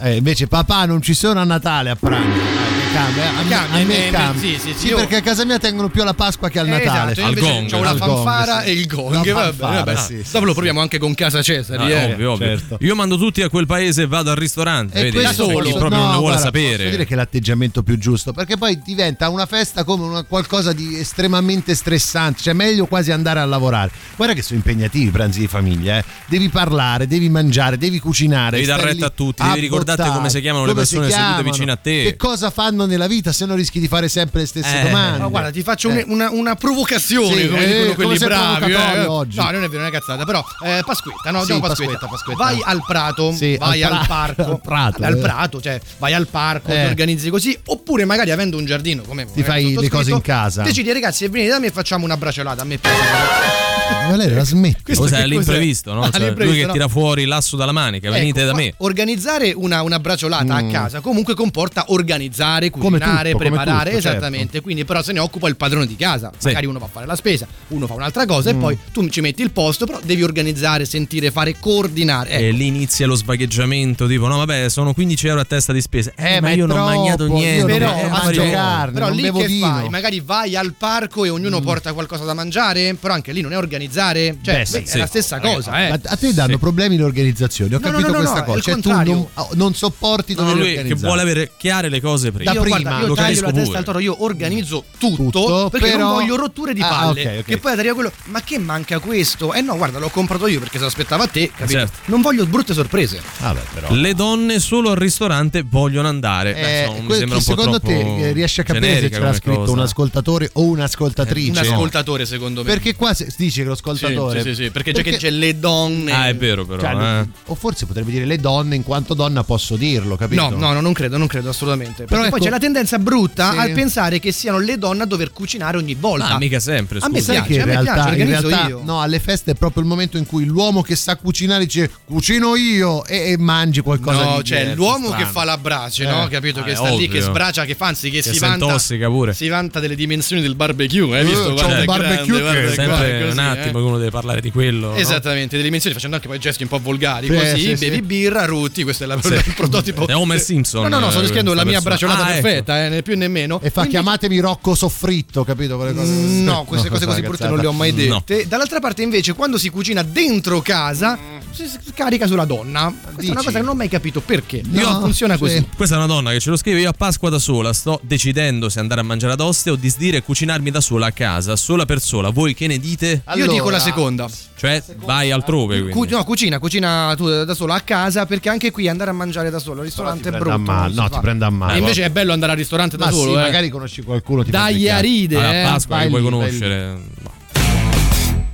[0.00, 2.38] Eh, invece papà non ci sono a Natale a pranzo.
[2.38, 3.26] Eh, cambia, eh.
[3.26, 4.40] A me, Cambia, a me eh, cambia.
[4.40, 6.70] sì, sì, sì, io- perché a casa mia tengono più alla Pasqua che al Eh,
[6.70, 7.12] Natale.
[7.12, 7.30] esatto,
[7.68, 8.68] c'ho la Al gong, fanfara sì.
[8.68, 9.14] e il gong.
[9.14, 9.96] Vabbè, fanfara, vabbè.
[9.96, 10.54] sì, sì, Dopo lo sì.
[10.56, 11.92] proviamo anche con Casa Cesari.
[11.92, 12.12] Ah, eh.
[12.12, 12.46] ovvio, ovvio.
[12.46, 12.76] certo.
[12.80, 14.98] Io mando tutti a quel paese e vado al ristorante.
[14.98, 16.76] E Vedi, questo c'è posso- proprio no, non ne vuole guarda, sapere.
[16.76, 20.72] Posso dire che è l'atteggiamento più giusto, perché poi diventa una festa come una- qualcosa
[20.72, 23.90] di estremamente stressante, cioè meglio quasi andare a lavorare.
[24.16, 26.04] Guarda che sono impegnativi i pranzi di famiglia, eh.
[26.26, 28.56] Devi parlare, devi mangiare, devi cucinare.
[28.56, 30.16] Devi dar retta a tutti, devi ricordarti bottare.
[30.16, 32.02] come si chiamano le Come si persone sedute chiamano, vicino a te.
[32.04, 35.18] Che cosa fanno nella vita se non rischi di fare sempre le stesse Eh, domande?
[35.18, 36.04] Ma guarda, ti faccio un- Eh.
[36.06, 38.72] una, una provocazione, Sì, come eh, dicono quelli bravi.
[38.72, 39.04] eh.
[39.06, 39.36] oggi.
[39.36, 40.24] No, non è vero, è una cazzata.
[40.24, 41.44] Però, eh, Pasquetta, no?
[41.44, 41.66] Sì, Pasquetta.
[41.68, 42.42] Pasquetta, Pasquetta.
[42.44, 44.42] Vai al Prato, Sì, vai al al, pra- parco.
[44.52, 45.20] al Prato, al eh.
[45.20, 46.80] Prato, cioè vai al parco, Eh.
[46.82, 47.58] ti organizzi così.
[47.66, 50.62] Oppure, magari avendo un giardino come Ti fai le cose in casa.
[50.62, 52.62] Decidi, ragazzi, venite da me e facciamo una braciolata.
[52.62, 53.77] A me piace.
[54.08, 54.82] Valerio, la smetti.
[54.82, 55.26] Questo cos'è?
[55.26, 56.08] l'imprevisto, no?
[56.10, 56.72] Cioè, lui che no?
[56.72, 58.74] tira fuori l'asso dalla manica, venite Ecco, da fa- me.
[58.78, 60.70] Organizzare una, una braciolata a Mm.
[60.70, 64.16] casa comunque comporta organizzare, cucinare, tutto, preparare, tutto, certo.
[64.18, 64.60] esattamente.
[64.60, 66.30] Quindi, però, se ne occupa il padrone di casa.
[66.36, 66.46] Sì.
[66.48, 68.56] Magari uno va a fare la spesa, uno fa un'altra cosa Mm.
[68.56, 72.30] e poi tu ci metti il posto, però devi organizzare, sentire, fare, coordinare.
[72.30, 72.42] Ecco.
[72.44, 76.12] E lì inizia lo svagheggiamento, tipo, no, vabbè, sono 15 euro a testa di spesa.
[76.16, 77.58] Eh, Eh, ma ma io è non ho mangiato troppo, niente.
[77.66, 79.66] non Però, eh, ma mangio carne, però lì che vino.
[79.66, 79.88] fai?
[79.88, 83.56] Magari vai al parco e ognuno porta qualcosa da mangiare, però anche lì non è
[83.78, 84.98] organizzare, cioè Beh, sì, è sì.
[84.98, 85.88] la stessa cosa, eh.
[85.90, 88.44] Ma a te danno problemi le organizzazioni, ho No, no, capito no, no, questa no,
[88.44, 88.60] cosa.
[88.60, 89.14] Cioè, tu contrario.
[89.34, 92.50] non, non sopporti No, dover lui che vuole avere chiare le cose prima.
[92.52, 95.68] Da io, prima, guarda, io lo taglio la testa al toro, io organizzo tutto, Tutto,
[95.70, 97.20] perché però- non voglio rotture di Ah, palle.
[97.26, 97.44] ok, ok.
[97.44, 99.52] Che poi arriva quello, ma che manca questo?
[99.54, 101.78] Eh no, guarda, l'ho comprato io perché se l'aspettava a te, capito?
[101.78, 101.98] Certo.
[102.06, 103.20] Non voglio brutte sorprese.
[103.40, 103.92] Vabbè, però.
[103.94, 106.52] Le donne solo al ristorante vogliono andare.
[106.52, 109.14] Beh, Eh, insomma, mi sembra un po' secondo te eh, riesci a capire se generica
[109.16, 109.72] ce l'ha come scritto cosa.
[109.72, 111.50] un ascoltatore o un'ascoltatrice?
[111.50, 112.68] Un ascoltatore, secondo me.
[112.70, 114.42] Perché qua si dice lo ascoltatore.
[114.42, 116.12] Sì, sì, sì, perché già che c'è le donne.
[116.12, 116.80] Ah, è vero, però.
[116.80, 117.28] Cioè, eh.
[117.46, 120.48] O forse potrebbe dire le donne, in quanto donna posso dirlo, capito?
[120.48, 122.04] No, no, no, non credo, non credo assolutamente.
[122.04, 123.58] Perché Però poi ecco- c'è la tendenza brutta Sì.
[123.58, 126.28] al pensare che siano le donne a dover cucinare ogni volta.
[126.34, 127.32] Ah, mica sempre, A me scusa.
[127.32, 128.80] Sai piace, che in a me realtà, piace, in realtà io.
[128.84, 132.56] no, alle feste è proprio il momento in cui l'uomo che sa cucinare dice cucino
[132.56, 135.24] io e, e mangi qualcosa No, di c'è diverso, l'uomo strano.
[135.24, 136.10] che fa la brace, Eh.
[136.10, 136.26] no?
[136.28, 136.60] Capito?
[136.60, 137.30] Ah, che sta lì, che ovvio.
[137.30, 138.76] sbracia, che fa, anzi, che, Che si vanta.
[139.08, 139.34] pure.
[139.34, 141.52] Si vanta delle dimensioni del barbecue, hai Eh, visto?
[141.52, 143.70] Guarda, un barbecue grande, che- Sempre è così, un attimo eh.
[143.70, 144.90] che uno deve parlare di quello.
[144.90, 144.94] no?
[144.96, 147.88] Esattamente, delle dimensioni facendo anche poi gesti un po' volgari, Sì, così, sì, sì.
[147.88, 149.32] bevi birra, rutti, questo è la- Sì.
[149.46, 150.06] il prototipo.
[150.06, 152.12] È Homer Simpson, No, no, no, sto eh, descrivendo la questa mia persona.
[152.14, 152.46] braciolata Ah, ecco.
[152.48, 153.56] perfetta, eh, né più né meno.
[153.60, 155.76] E fa Quindi- chiamatemi Rocco Soffritto, capito?
[155.76, 156.10] Quelle cose.
[156.10, 158.22] Mm, No, queste cose così brutte non le ho mai No.
[158.26, 158.46] dette.
[158.48, 161.18] Dall'altra parte, invece, quando si cucina dentro casa,
[161.50, 162.86] si scarica sulla donna.
[162.92, 163.34] Questa è una Dici?
[163.34, 164.62] cosa che non ho mai capito perché.
[164.64, 165.40] No, Io funziona sì.
[165.40, 165.68] così.
[165.76, 166.80] Questa è una donna che ce lo scrive.
[166.80, 170.18] Io a Pasqua da sola sto decidendo se andare a mangiare ad oste o disdire
[170.18, 172.30] e cucinarmi da sola a casa, sola per sola.
[172.30, 173.22] Voi che ne dite?
[173.48, 174.28] Io dico la seconda.
[174.56, 175.88] Cioè, vai altrove.
[175.90, 179.50] Cu- no, cucina, cucina tu da solo a casa perché anche qui andare a mangiare
[179.50, 180.56] da solo al ristorante è brutto.
[180.90, 181.08] si no, fa.
[181.08, 181.74] ti prende a male.
[181.74, 183.32] E invece è bello andare al ristorante da Ma solo.
[183.32, 183.42] sì, eh.
[183.42, 184.42] magari conosci qualcuno.
[184.44, 185.62] Ti Dai a ride, Allora, eh.
[185.62, 186.98] a Pasqua vai che puoi conoscere.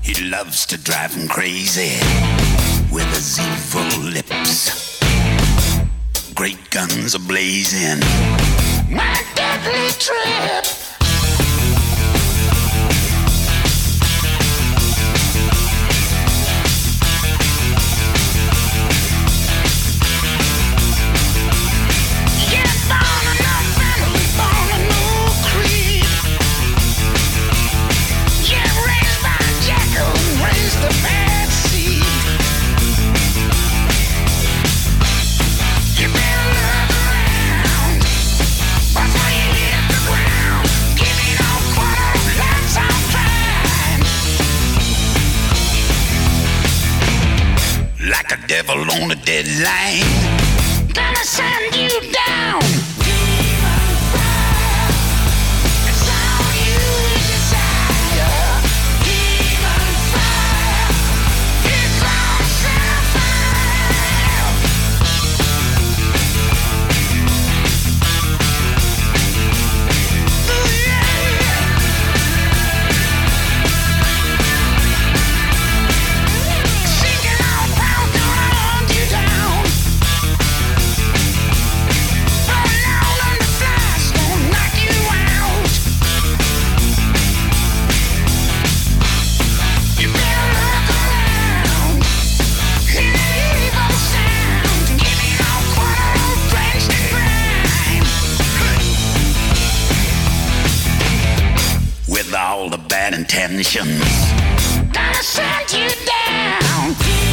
[0.02, 1.98] He loves to drive him crazy
[2.90, 4.98] with his evil lips.
[6.34, 8.02] Great guns are blazing.
[8.90, 10.83] My deadly trip.
[48.66, 50.02] Devil on a deadline.
[50.92, 52.93] Gonna send you down.
[102.64, 104.00] All the bad intentions.
[104.90, 107.23] Gonna send you down.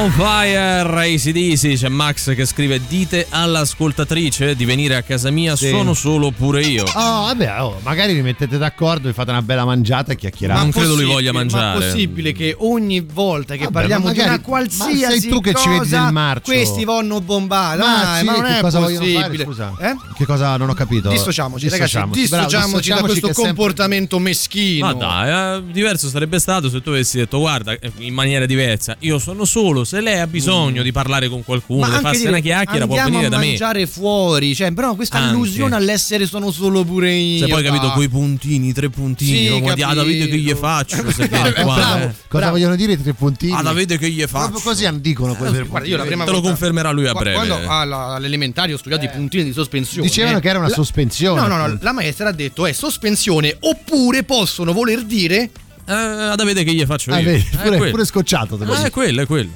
[0.00, 5.02] Não vai é, Demon Fire, ACDC, c'è Max che scrive dite all'ascoltatrice di venire a
[5.02, 5.68] casa mia, Sì.
[5.70, 6.84] sono solo pure io.
[6.84, 6.92] Oh,
[7.26, 10.60] vabbè, oh, magari vi mettete d'accordo, vi fate una bella mangiata e chiacchierate.
[10.60, 11.78] non credo lui voglia mangiare.
[11.78, 15.10] Ma è possibile che ogni volta che Vabbè, parliamo ma di magari- una qualsiasi ma
[15.10, 16.52] sei tu che ci cosa, vedi del marcio.
[16.52, 17.78] questi vanno bombati.
[17.78, 19.20] Ma Dai, sì, ma non che è cosa possibile.
[19.20, 19.72] fare, scusa?
[19.80, 19.96] Eh?
[20.16, 21.08] Che cosa non ho capito?
[21.10, 24.86] Dissociamoci, ragazzi, Bravo, dissociamoci, da dissociamoci questo che sempre- comportamento meschino.
[24.86, 28.96] Ma dai, eh, diverso sarebbe stato se tu avessi detto guarda, eh, in maniera diversa,
[29.00, 32.30] io sono solo, se lei ha bisogno di parlare con qualcuno, di anche farsi dire,
[32.30, 33.46] una chiacchiera, può venire da me.
[33.48, 35.30] mangiare fuori, cioè, però questa Anche.
[35.34, 37.38] allusione all'essere sono solo pure io.
[37.46, 39.92] Se poi capito quei puntini, tre puntini, Sì, guardi, ah.
[39.94, 41.74] Davide che gli faccio se viene qua.
[41.74, 42.04] Bravo.
[42.04, 42.14] eh.
[42.28, 43.52] Cosa vogliono dire i tre puntini?
[43.52, 44.68] Ah, Davide che gli Proprio faccio.
[44.68, 46.06] così dicono quei tre Guarda, io la puntini.
[46.06, 47.34] prima Te lo confermerà lui a breve.
[47.36, 50.06] Quando all'elementare ho studiato i puntini di sospensione.
[50.06, 51.40] Dicevano che era una La- sospensione.
[51.40, 55.50] No, no, no, la maestra ha detto è sospensione oppure possono voler dire
[55.86, 57.24] Eh, ah, Davide che gli faccio Ah, io.
[57.30, 58.54] vedi, Eh, pure, pure scocciato.
[58.54, 58.72] Ah, dico.
[58.74, 59.50] è quello, è quello.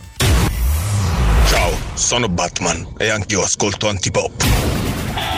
[1.94, 5.33] Sono Batman e anch'io ascolto antipop.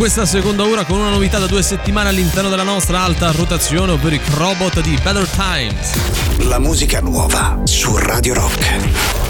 [0.00, 4.14] Questa seconda ora con una novità da due settimane all'interno della nostra alta rotazione, ovvero
[4.14, 6.46] i Crobot di Better Times.
[6.46, 9.29] La musica nuova su Radio Rock.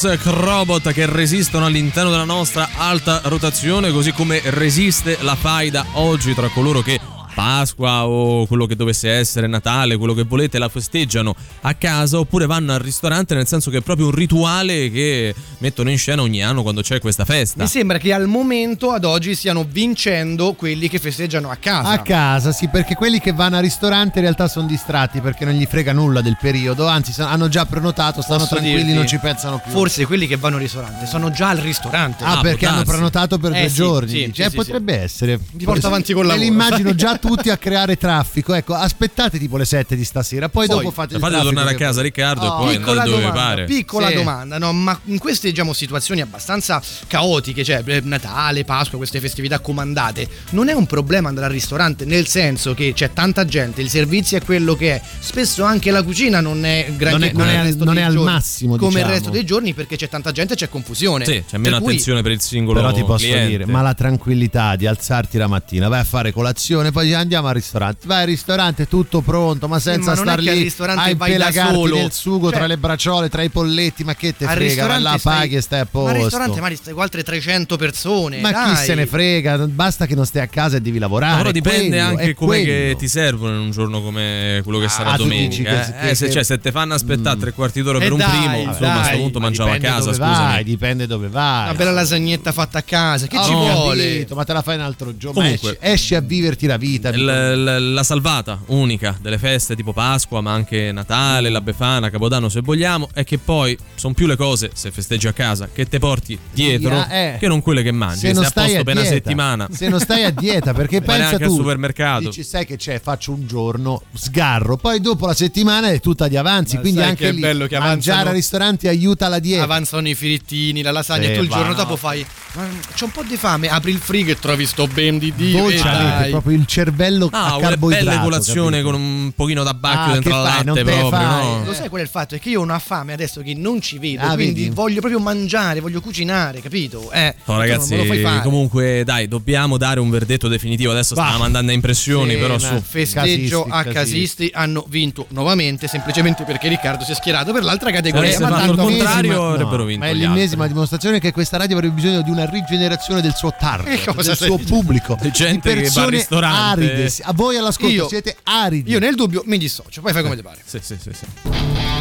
[0.00, 6.34] Times, Crobot che resistono all'interno della nostra alta rotazione, così come resiste la faida oggi
[6.34, 6.98] tra coloro che
[7.34, 12.46] Pasqua o quello che dovesse essere Natale, quello che volete, la festeggiano a casa oppure
[12.46, 16.42] vanno al ristorante, nel senso che è proprio un rituale che mettono in scena ogni
[16.42, 17.62] anno quando c'è questa festa.
[17.62, 21.88] Mi sembra che al momento, ad oggi, stiano vincendo quelli che festeggiano a casa.
[21.90, 25.54] A casa, sì, perché quelli che vanno al ristorante in realtà sono distratti perché non
[25.54, 29.18] gli frega nulla del periodo, anzi hanno già prenotato, stanno Posso tranquilli, dirti, non ci
[29.18, 29.72] pensano più.
[29.72, 32.24] Forse quelli che vanno al ristorante sono già al ristorante.
[32.24, 34.08] Ah, perché hanno prenotato per Eh due sì, giorni.
[34.08, 34.42] sì, dici?
[34.42, 35.38] sì, sì, potrebbe essere.
[35.52, 38.54] Vi porta avanti con la Me li immagino già tutti a creare traffico.
[38.54, 42.02] Ecco, aspettate tipo le 7 di stasera, poi, Poi, dopo fate fate tornare a casa
[42.02, 43.64] Riccardo Oh, e poi Piccola andate dove domanda, pare.
[43.64, 44.14] piccola Sì.
[44.14, 49.58] domanda, no, ma in queste diciamo situazioni abbastanza caotiche, cioè eh, Natale, Pasqua, queste festività
[49.60, 53.88] comandate, non è un problema andare al ristorante, nel senso che c'è tanta gente, il
[53.88, 57.66] servizio è quello che è, spesso anche la cucina non è granché Non è- non
[57.66, 59.06] è non è al giorni, massimo, come diciamo.
[59.06, 61.24] il resto dei giorni perché c'è tanta gente e c'è confusione.
[61.24, 63.48] Sì, c'è meno Per cui- attenzione per il singolo Però ti posso cliente.
[63.48, 67.54] dire, ma la tranquillità di alzarti la mattina, vai a fare colazione, poi andiamo al
[67.54, 68.06] ristorante.
[68.06, 71.14] Vai al ristorante, tutto pronto, ma senza ma non è star lì ristorante a vai
[71.16, 71.96] da impelagarti solo.
[71.96, 74.86] nel sugo Cioè- tra le bracciole, tra i polletti, ma che te Al frega?
[74.86, 76.54] Vai là, stai- paghi e stai a Ma al ristorante posto.
[76.60, 78.40] magari stai con altre 300 persone.
[78.40, 78.84] Ma chi dai.
[78.84, 79.58] se ne frega?
[79.66, 81.32] Basta che non stai a casa e devi lavorare.
[81.32, 85.12] Ma però dipende quello, anche come ti servono in un giorno come quello che sarà
[85.12, 85.70] Ah, tu dici domenica.
[85.70, 86.00] che- eh.
[86.00, 88.18] che- Eh, se, che- cioè, se te fanno aspettare tre quarti d'ora Eh per un
[88.18, 90.12] dai, primo, insomma, a questo punto Ma mangiamo a casa.
[90.12, 91.64] Vai, dipende dove vai.
[91.64, 93.26] Una bella lasagnetta fatta a casa.
[93.26, 94.26] Che Oh, ci ho vuole?
[94.34, 95.40] ma te la fai un altro giorno.
[95.40, 95.50] Ma
[95.80, 96.99] esci a viverti la vita.
[97.08, 102.48] Il- l- la salvata unica delle feste tipo Pasqua, ma anche Natale, la Befana, Capodanno
[102.48, 105.98] se vogliamo, è che poi sono più le cose, se festeggi a casa, che te
[105.98, 107.36] porti dietro Via, eh.
[107.38, 108.18] che non quelle che mangi.
[108.20, 109.68] se non Sei a stai posto a per una dieta, settimana.
[109.70, 112.20] se non stai a dieta perché pensa anche tu al supermercato.
[112.28, 116.36] dici sai che c'è faccio un giorno sgarro poi dopo la settimana è tutta di
[116.36, 120.14] avanzi Ma quindi anche lì bello che mangiare al ristorante aiuta la dieta Avanzano i
[120.14, 121.76] firittini, la lasagna Sì, e tu il va, giorno no.
[121.76, 122.24] dopo fai.
[122.54, 125.58] "Ma C'ho un po' di fame, apri il frigo e trovi sto ben di Dio.
[125.60, 126.88] voi e avete proprio il cervello
[127.30, 128.90] Ah, a una carboidrato bella colazione capito?
[128.90, 130.64] con un pochino d'abbacchio Ah, dentro la fai?
[130.64, 131.46] latte proprio, fai?
[131.46, 131.64] no?
[131.64, 132.34] Lo sai qual è il fatto?
[132.34, 134.74] È che io ho una fame adesso che non ci vedo, Ah, quindi vedi?
[134.74, 137.10] voglio proprio mangiare, voglio cucinare, capito?
[137.12, 138.42] Eh, No, ragazzi, non me lo fai fare.
[138.42, 140.90] comunque dai, dobbiamo dare un verdetto definitivo.
[140.92, 142.80] Adesso stiamo mandando a impressioni, Sì, però su.
[142.82, 143.92] festeggio Casisti, a casisti.
[143.92, 148.38] casisti hanno vinto nuovamente semplicemente perché Riccardo si è schierato per l'altra categoria.
[148.40, 150.72] Ma il contrario, no, avrebbero vinto ma è l'ennesima altri.
[150.74, 154.36] dimostrazione che questa radio avrebbe bisogno di una rigenerazione del suo target E cosa del
[154.36, 156.79] suo pubblico Di gente di che va al persone ristorante.
[156.88, 160.36] Aride a voi all'ascolto Io- siete aridi Io nel dubbio mi dissocio, poi fai come
[160.36, 160.58] ti pare.
[160.64, 161.99] Sì, sì, sì, sì.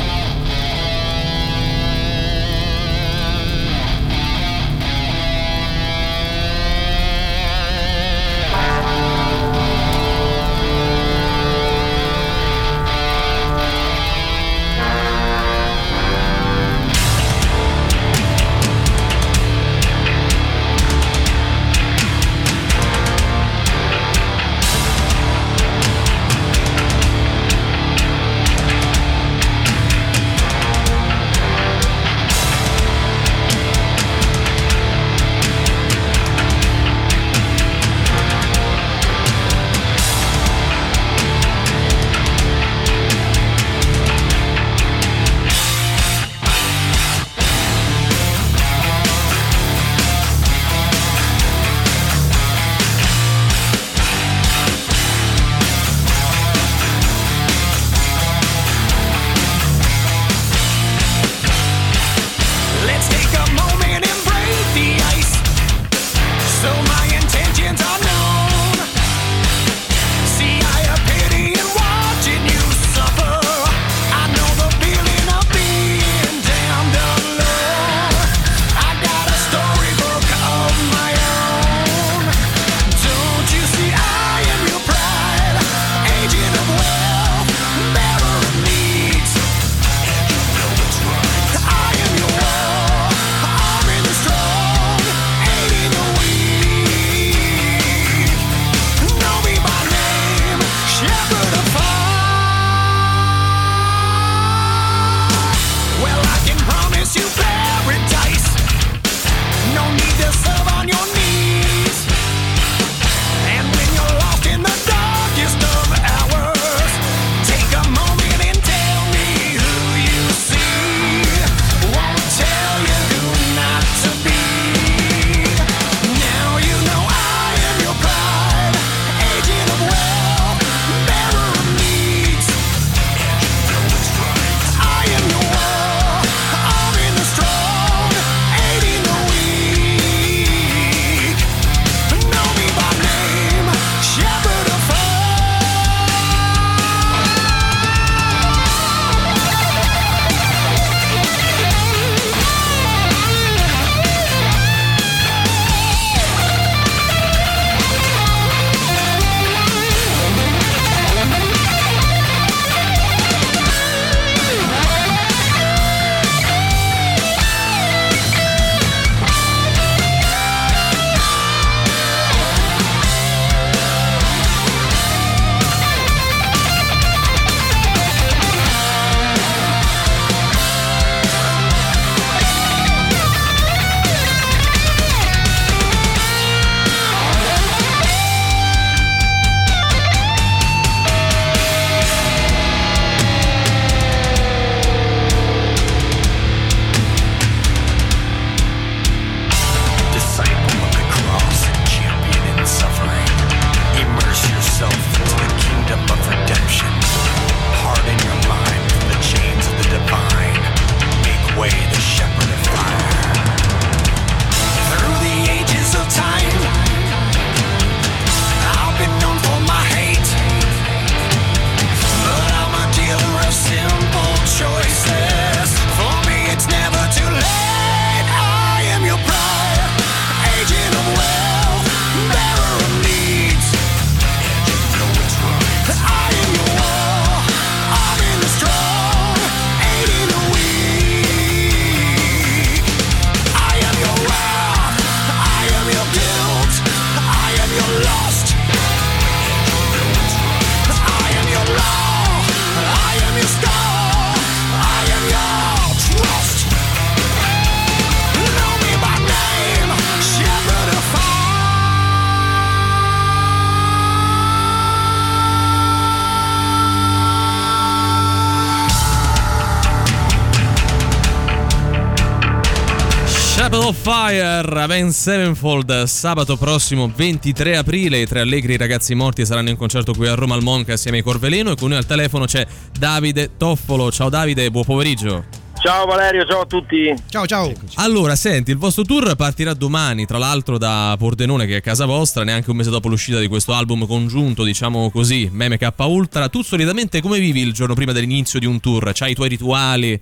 [274.89, 278.21] Avenged Sevenfold, sabato prossimo 23 aprile.
[278.21, 281.23] I tre allegri ragazzi morti saranno in concerto qui a Roma al Monca assieme ai
[281.23, 281.69] Corveleno.
[281.69, 282.65] E con noi al telefono c'è
[282.97, 284.11] Davide Toffolo.
[284.11, 285.45] Ciao Davide, buon pomeriggio.
[285.79, 287.13] Ciao Valerio, ciao a tutti.
[287.29, 287.71] Ciao ciao.
[287.97, 292.43] Allora, senti, il vostro tour partirà domani, tra l'altro da Pordenone, che è casa vostra,
[292.43, 296.49] neanche un mese dopo l'uscita di questo album congiunto, diciamo così, Meme K Ultra.
[296.49, 299.11] Tu solitamente come vivi il giorno prima dell'inizio di un tour?
[299.13, 300.19] C'hai i tuoi rituali?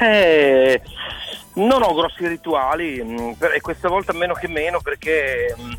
[0.00, 0.80] Eh,
[1.54, 5.72] non ho grossi rituali mh, per- e questa volta meno che meno perché mh,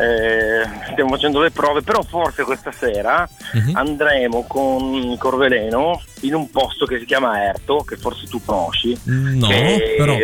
[0.00, 0.62] eh,
[0.92, 3.76] stiamo facendo le prove, però forse questa sera Mhm.
[3.76, 8.98] andremo con Corveleno in un posto che si chiama Erto, che forse tu conosci.
[9.04, 10.16] No, che- però.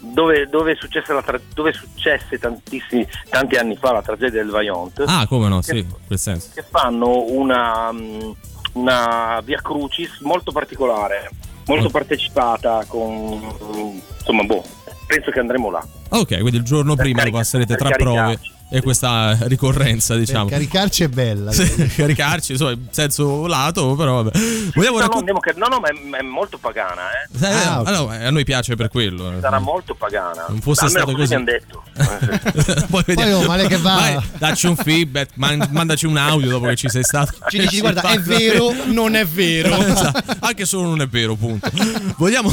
[0.00, 4.50] Dove, dove è successa la tra- dove successe tantissimi tanti anni fa la tragedia del
[4.50, 6.50] Vajont Ah, come no, Che- sì, quel senso.
[6.54, 8.30] che fanno una, mm,
[8.72, 11.30] una via crucis molto particolare,
[11.66, 14.62] molto partecipata con insomma boh,
[15.06, 15.84] penso che andremo là.
[16.10, 18.38] Ok, quindi il giorno prima lo passerete tra prove.
[18.70, 20.46] E questa ricorrenza, diciamo.
[20.48, 21.50] Caricarci è bella.
[21.52, 24.38] Sì, caricarci, insomma, in senso lato, però vabbè.
[24.74, 27.46] Vogliamo No, no, raccon- andiamo che- no, no, ma è, è molto pagana, eh.
[27.46, 27.86] Eh, Ah, ok.
[27.88, 29.34] ah, no, eh, a noi piace per quello.
[29.40, 30.46] Sarà molto pagana.
[30.48, 31.82] Non fosse Almeno stato così hanno detto.
[32.88, 33.36] Poi vediamo.
[33.38, 33.94] oh, male che va.
[33.94, 37.32] Vai, dacci un feedback, man- mandaci un audio dopo che ci sei stato.
[37.48, 39.76] Ci dici, guarda, è vero, non è vero.
[39.90, 41.68] Esatto, Anche solo non è vero, punto.
[42.16, 42.52] Vogliamo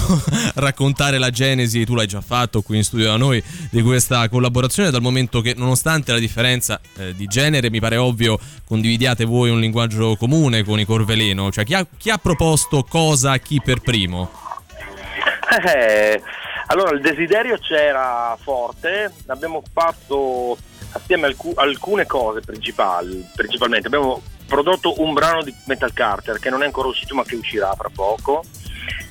[0.55, 4.89] raccontare la genesi, tu l'hai già fatto qui in studio da noi, di questa collaborazione,
[4.89, 9.59] dal momento che nonostante la differenza eh, di genere, mi pare ovvio, condividiate voi un
[9.59, 13.79] linguaggio comune con i Corveleno, cioè chi ha, chi ha proposto cosa a chi per
[13.79, 14.31] primo?
[15.65, 16.21] Eh,
[16.67, 20.57] allora il desiderio c'era forte, abbiamo fatto
[20.91, 23.87] assieme alcu- alcune cose principali, principalmente.
[23.87, 27.73] Abbiamo prodotto un brano di Metal Carter che non è ancora uscito ma che uscirà
[27.75, 28.43] fra poco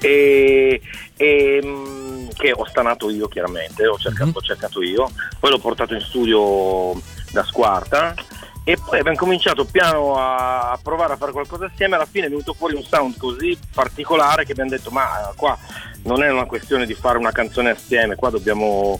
[0.00, 0.80] e,
[1.16, 5.94] e, mm, che ho stanato io chiaramente, ho cercato, ho cercato io, poi l'ho portato
[5.94, 7.00] in studio
[7.32, 8.14] da Squarta
[8.64, 12.52] e poi abbiamo cominciato piano a, provare a fare qualcosa assieme, alla fine è venuto
[12.52, 15.56] fuori un sound così particolare che abbiamo detto ma qua
[16.02, 18.98] non è una questione di fare una canzone assieme, qua dobbiamo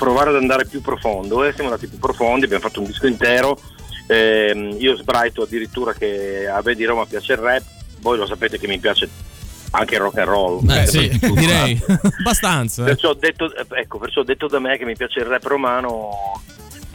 [0.00, 1.44] provare ad andare più profondo.
[1.44, 3.60] E siamo andati più profondi, abbiamo fatto un disco intero,
[4.06, 7.62] ehm, io sbraito addirittura che a me di Roma piace il rap,
[8.00, 9.08] voi lo sapete che mi piace
[9.70, 10.70] anche rock and roll.
[10.70, 12.00] Eh sì, Tutto, direi eh.
[12.18, 12.82] abbastanza.
[12.82, 12.86] eh.
[12.86, 16.10] Perciò detto, ecco, perciò detto da me che mi piace il rap romano,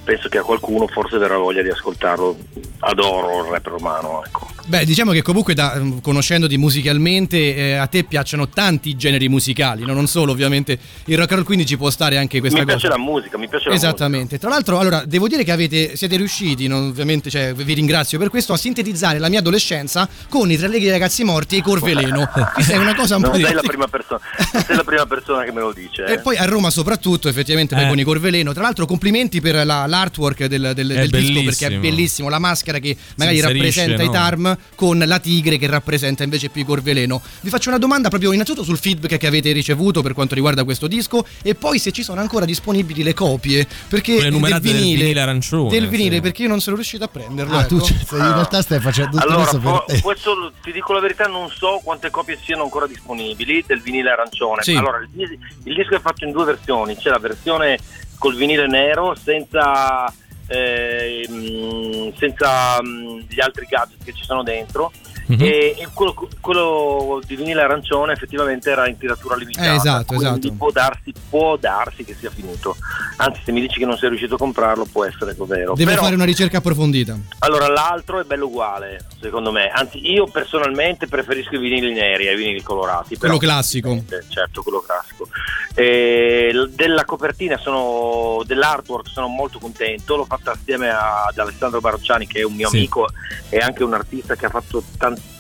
[0.05, 2.37] penso che a qualcuno forse verrà voglia di ascoltarlo.
[2.79, 4.47] Adoro il rap romano, ecco.
[4.67, 9.83] Beh, diciamo che comunque da, mm, conoscendoti musicalmente eh, a te piacciono tanti generi musicali,
[9.85, 9.93] no?
[9.93, 12.77] non solo ovviamente il rock and roll, quindi ci può stare anche questa mi cosa.
[12.77, 14.37] piace la musica, mi piace la Esattamente.
[14.37, 18.29] Tra l'altro, allora, devo dire che avete, siete riusciti, non- ovviamente, cioè, vi ringrazio per
[18.29, 22.29] questo, a sintetizzare la mia adolescenza con i tre leghi ragazzi morti e i Corveleno.
[22.53, 23.67] Questa è una cosa un non po' sei, la diversa.
[23.67, 24.19] prima persona,
[24.65, 26.05] sei la prima persona che me lo dice.
[26.05, 26.19] E eh.
[26.19, 27.87] poi a Roma soprattutto, effettivamente, poi Eh.
[27.89, 28.53] con i Corveleno.
[28.53, 32.29] Tra l'altro, complimenti per la- l'artwork del, del- del disco perché è bellissimo.
[32.29, 34.11] La maschera che magari rappresenta i no?
[34.11, 37.21] Tarm con la tigre che rappresenta invece più i Corveleno.
[37.41, 40.87] Vi faccio una domanda proprio innanzitutto sul feedback che avete ricevuto per quanto riguarda questo
[40.87, 43.67] disco e poi se ci sono ancora disponibili le copie.
[43.87, 46.21] Perché Quelle numerate del del vinile, vinile arancione, Del vinile, sì.
[46.21, 47.57] perché io non sono riuscito a prenderlo.
[47.57, 47.85] Ah, tu ecco.
[47.85, 51.49] cioè, in realtà stai facendo tutto Allora, questo per questo ti dico la verità, non
[51.49, 54.61] so quante copie siano ancora disponibili del vinile arancione.
[54.63, 54.75] Sì.
[54.75, 57.77] Allora, il, il disco è fatto in due versioni, c'è la versione
[58.17, 60.11] col vinile nero senza,
[60.47, 64.91] eh, mm, senza mm, gli altri gadget che ci sono dentro.
[65.27, 65.41] Mhm.
[65.41, 69.71] E, e quello, quello di vinile arancione effettivamente era in tiratura limitata.
[69.71, 70.53] Eh, esatto, quindi esatto.
[70.57, 72.75] Può darsi, può darsi che sia finito.
[73.17, 75.73] Anzi, se mi dici che non sei riuscito a comprarlo, può essere vero.
[75.73, 77.17] Devo Però- fare una ricerca approfondita.
[77.39, 79.69] allora, l'altro è bello uguale, secondo me.
[79.69, 83.17] Anzi, io personalmente preferisco i vinili neri ai vinili colorati.
[83.17, 84.03] Quello classico.
[84.29, 85.27] Certo, quello classico.
[85.73, 90.15] E della copertina, sono, dell'artwork, sono molto contento.
[90.15, 92.77] L'ho fatta assieme ad Alessandro Barocciani, che è un mio Sì.
[92.77, 93.07] amico
[93.49, 94.83] e anche un artista che ha fatto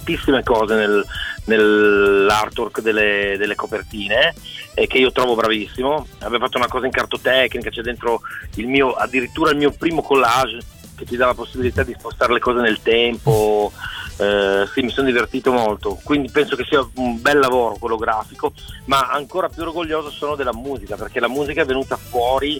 [0.05, 1.05] tantissime cose nel-
[1.45, 4.33] nell'artwork delle, delle copertine
[4.75, 6.07] e che io trovo bravissimo.
[6.19, 8.21] Abbiamo fatto una cosa in cartotecnica, c'è dentro
[8.55, 10.59] il mio, addirittura il mio primo collage
[10.95, 13.71] che ti dà la possibilità di spostare le cose nel tempo.
[14.17, 18.53] Eh, sì, mi sono divertito molto, quindi penso che sia un bel lavoro quello grafico,
[18.85, 22.57] ma ancora più orgoglioso sono della musica, perché la musica è venuta fuori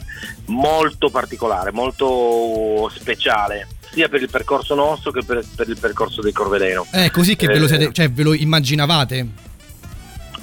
[0.47, 6.33] molto particolare, molto speciale, sia per il percorso nostro che per, per il percorso dei
[6.33, 6.85] Corveleno.
[6.91, 9.27] È così che ve lo, Eh, siete, cioè, ve lo immaginavate?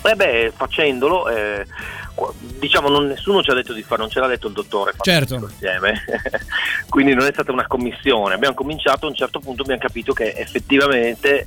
[0.05, 1.65] Eh beh, facendolo, eh,
[2.59, 4.95] diciamo, non, nessuno ci ha detto di fare, non ce l'ha detto il dottore.
[5.01, 5.37] Certo.
[5.37, 6.05] Insieme.
[6.89, 8.35] Quindi non è stata una commissione.
[8.35, 11.47] Abbiamo cominciato, a un certo punto abbiamo capito che effettivamente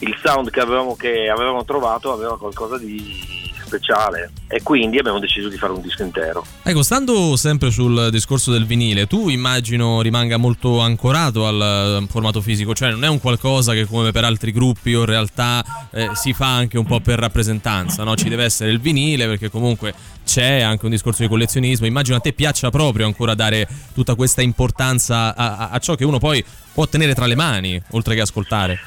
[0.00, 5.48] il sound che avevamo, che avevamo trovato aveva qualcosa di speciale e quindi abbiamo deciso
[5.48, 6.44] di fare un disco intero.
[6.62, 12.74] Ecco, stando sempre sul discorso del vinile, tu immagino rimanga molto ancorato al formato fisico,
[12.74, 16.32] cioè non è un qualcosa che come per altri gruppi o in realtà eh, si
[16.32, 18.14] fa anche un po' per rappresentanza, no?
[18.16, 19.94] Ci deve essere il vinile perché comunque
[20.24, 21.86] c'è anche un discorso di collezionismo.
[21.86, 26.04] Immagino a te piaccia proprio ancora dare tutta questa importanza a, a- a ciò che
[26.04, 28.78] uno poi può tenere tra le mani, oltre che ascoltare.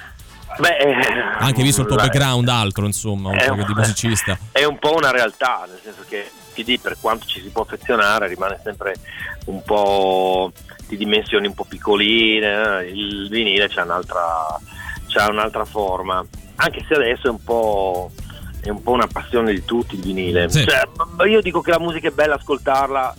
[0.60, 0.96] Beh, eh,
[1.40, 4.38] Anche visto il tuo la- background altro, insomma, È che di un- musicista.
[4.52, 7.62] È un po' una realtà, nel senso che il CD per quanto ci si può
[7.64, 8.96] affezionare rimane sempre
[9.46, 10.52] un po'
[10.88, 14.22] di dimensioni un po' piccoline, eh, il vinile c'ha un'altra,
[15.08, 18.12] c'ha un'altra forma, anche se adesso è un po',
[18.62, 20.50] è un po' una passione di tutti il vinile.
[20.50, 20.66] Sì.
[20.66, 20.88] Cioè,
[21.30, 23.14] io dico che la musica è bella ascoltarla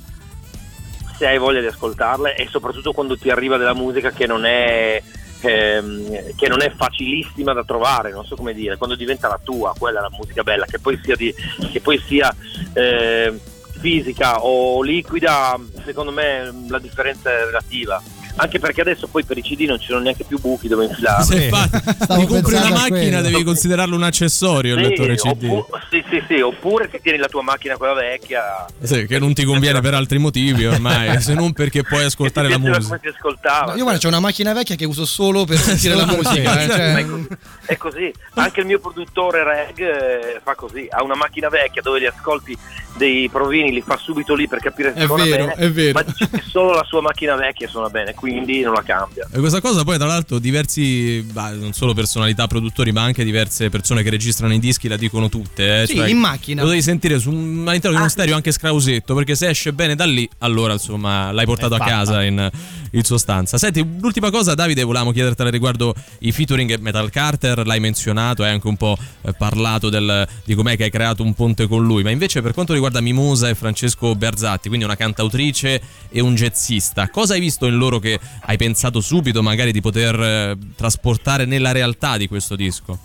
[1.17, 5.03] se hai voglia di ascoltarla e soprattutto quando ti arriva della musica che non è
[5.41, 9.75] ehm, che non è facilissima da trovare, non so come dire, quando diventa la tua,
[9.79, 11.35] quella è la musica bella, che poi sia, di,
[11.71, 12.35] che poi sia
[12.73, 13.39] eh,
[13.79, 18.03] fisica o liquida, secondo me la differenza è relativa.
[18.41, 21.25] Anche perché adesso poi per i CD non ci sono neanche più buchi dove infilarli.
[21.25, 21.81] Se infatti
[22.19, 25.45] ti compri una macchina devi considerarlo un accessorio il Sì, lettore CD.
[25.51, 28.65] oppu- sì, sì, sì, oppure ti tieni la tua macchina quella vecchia.
[28.81, 32.59] Sì, che non ti conviene per altri motivi ormai, se non perché puoi ascoltare la
[32.59, 32.79] musica.
[32.87, 33.75] come si ascoltava.
[33.75, 36.61] Io guarda, c'ho una macchina vecchia che uso solo per sentire la musica.
[36.63, 37.29] eh, cioè- è, così,
[37.67, 38.13] è così.
[38.35, 40.87] Anche il mio produttore Reg eh, fa così.
[40.89, 42.57] Ha una macchina vecchia dove gli ascolti
[42.97, 45.53] dei provini, li fa subito lì per capire se È suona vero, bene.
[45.55, 45.93] è vero.
[45.93, 49.29] Ma dice che solo la sua macchina vecchia suona bene, quindi non la cambia.
[49.33, 53.69] E questa cosa poi tra l'altro diversi, bah, non solo personalità, produttori, ma anche diverse
[53.71, 55.83] persone che registrano i dischi la dicono tutte.
[55.83, 55.87] Eh?
[55.87, 56.63] Sì, Cioè, in macchina.
[56.63, 60.05] Lo devi sentire su all'interno di uno stereo anche scrausetto, perché se esce bene da
[60.05, 62.51] lì, allora insomma l'hai portato a casa in,
[62.93, 63.59] in sostanza.
[63.59, 68.67] Senti, l'ultima cosa Davide, volevamo chiedertela riguardo i featuring Metal Carter, l'hai menzionato, hai anche
[68.69, 72.11] un po' eh, parlato del- di com'è che hai creato un ponte con lui, ma
[72.11, 77.35] invece per quanto riguarda Mimosa e Francesco Berzatti, quindi una cantautrice e un jazzista, cosa
[77.35, 82.17] hai visto in loro che hai pensato subito magari di poter eh, trasportare nella realtà
[82.17, 82.99] di questo disco?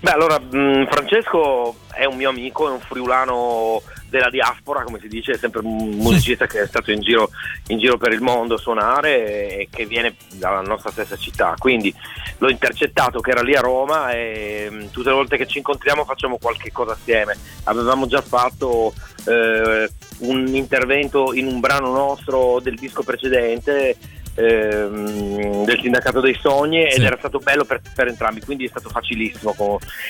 [0.00, 3.82] Beh, allora, mh, Francesco è un mio amico, è un friulano
[4.12, 7.30] della diaspora, come si dice, è sempre un musicista che è stato in giro,
[7.68, 11.54] in giro per il mondo a suonare e che viene dalla nostra stessa città.
[11.58, 11.92] Quindi
[12.36, 16.04] l'ho intercettato che era lì a Roma e mh, tutte le volte che ci incontriamo
[16.04, 17.38] facciamo qualche cosa assieme.
[17.64, 18.92] Avevamo già fatto
[19.26, 23.96] eh, un intervento in un brano nostro del disco precedente
[24.34, 27.04] ehm, del sindacato dei sogni ed Sì.
[27.04, 29.54] era stato bello per, per entrambi quindi è stato facilissimo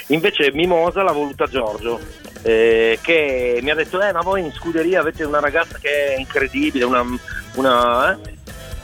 [0.09, 2.01] invece Mimosa l'ha voluta Giorgio
[2.43, 6.19] eh, che mi ha detto eh ma voi in scuderia avete una ragazza che è
[6.19, 7.05] incredibile una,
[7.55, 8.41] una eh?"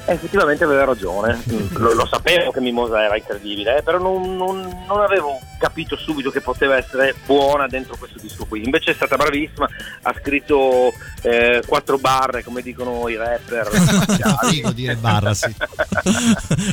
[0.08, 1.42] E effettivamente aveva ragione.
[1.74, 6.30] Lo, lo sapevo che Mimosa era incredibile eh, però non, non- non avevo capito subito
[6.30, 8.64] che poteva essere buona dentro questo disco qui.
[8.64, 9.68] Invece è stata bravissima
[10.02, 13.68] ha scritto eh, quattro barre come dicono i rapper.
[14.48, 15.54] Figo dire barra, sì.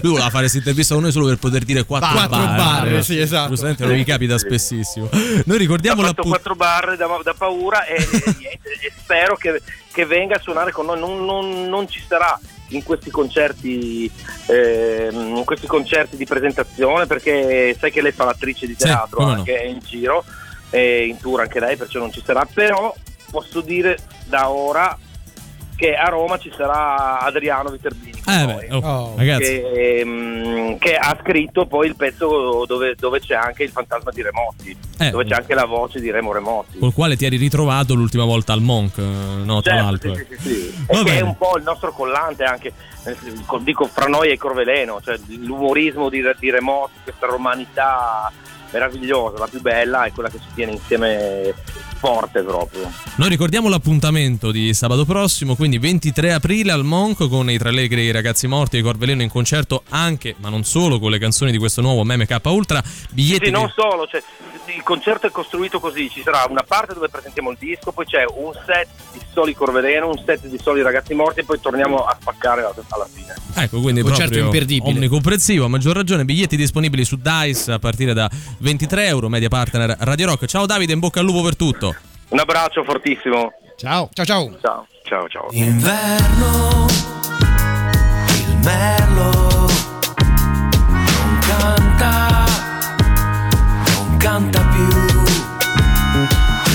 [0.01, 3.19] Lui voleva fare questa intervista con noi solo per poter dire quattro, Quattro barre, sì,
[3.19, 3.49] esatto.
[3.49, 5.09] Giustamente non mi capita spessissimo.
[5.45, 8.07] Noi ricordiamo ha la fatto quattro barre da, da paura e, e
[8.37, 10.99] niente, e spero che, che venga a suonare con noi.
[10.99, 12.39] Non, non- non ci sarà
[12.69, 14.09] in questi concerti
[14.47, 19.21] ehm, in questi concerti di presentazione perché sai che lei fa l'attrice di Sì, teatro
[19.23, 19.31] no.
[19.31, 20.23] anche è in giro
[20.71, 22.93] e in tour anche lei perciò non ci sarà però
[23.29, 24.97] posso dire da ora
[25.76, 29.43] che a Roma ci sarà Adriano Viterbini Eh noi beh, oh, ragazzi.
[29.43, 34.22] che, ehm, che ha scritto poi il pezzo dove, dove c'è anche il fantasma di
[34.22, 35.10] Remotti, Eh.
[35.10, 36.80] dove c'è anche la voce di Remo Remotti.
[36.80, 40.14] Col quale ti eri ritrovato l'ultima volta al Monk, eh, no, tra Certo, l'altro.
[40.15, 42.72] sì, sì, sì, E che è un po' il nostro collante anche,
[43.03, 43.15] eh,
[43.60, 48.31] dico fra noi e Corveleno, cioè l'umorismo di, di Remotti, questa romanità
[48.72, 51.53] meravigliosa, la più bella è quella che ci tiene insieme
[52.06, 52.91] forte proprio.
[53.15, 58.11] Noi ricordiamo l'appuntamento di sabato prossimo, quindi 23 aprile al Monk con i Tre i
[58.11, 61.57] Ragazzi Morti e i Corveleno in concerto anche, ma non solo, con le canzoni di
[61.57, 62.84] questo nuovo Meme K Ultra.
[63.11, 64.22] Biglietti Sì, non che- solo, cioè,
[64.76, 68.23] il concerto è costruito così, ci sarà una parte dove presentiamo il disco, poi c'è
[68.36, 72.15] un set di soli Corveleno, un set di soli Ragazzi Morti e poi torniamo a
[72.19, 73.34] spaccare alla, fine.
[73.56, 74.91] Ecco, quindi Concerto proprio imperdibile.
[74.91, 78.30] omnicomprensivo, a maggior ragione, biglietti disponibili su Dice a partire da
[78.60, 80.45] 23 euro, media partner Radio Rock.
[80.45, 81.94] Ciao Davide, in bocca al lupo per tutto.
[82.30, 83.53] Un abbraccio fortissimo.
[83.77, 84.10] Ciao.
[84.14, 84.57] Ciao ciao.
[84.61, 85.47] Ciao, ciao, ciao.
[85.52, 86.88] Inverno,
[88.30, 89.31] il merlo
[90.18, 92.45] non canta,
[93.93, 94.88] non canta più.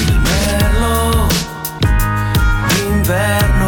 [0.07, 1.27] Il merlo
[2.69, 3.60] d'inverno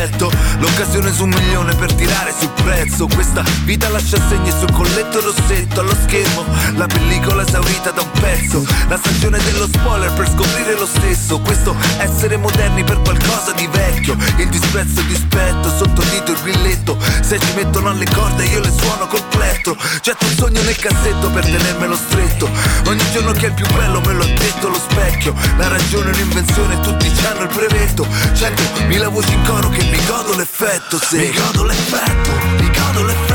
[0.00, 3.06] perfetto L'occasione su un milione per tirare sul prezzo.
[3.06, 5.80] Questa vita lascia segni sul colletto rossetto.
[5.80, 6.44] Allo schermo
[6.76, 8.62] la pellicola esaurita da un pezzo.
[8.88, 11.40] La stagione dello spoiler per scoprire lo stesso.
[11.40, 14.16] Questo essere moderni per qualcosa di vecchio.
[14.36, 18.60] Il disprezzo e il dispetto sotto dito il grilletto Se ci mettono alle corde io
[18.60, 19.76] le suono col plettro.
[20.02, 22.50] Getto un sogno nel cassetto per tenermelo stretto.
[22.86, 25.34] Ogni giorno che è il più bello me lo ha detto lo specchio.
[25.56, 28.06] La ragione è un'invenzione tutti hanno il brevetto.
[28.34, 33.29] Centomila voci in coro che mi godo l'effetto se Mi godo l'effetto, mi godo l'effetto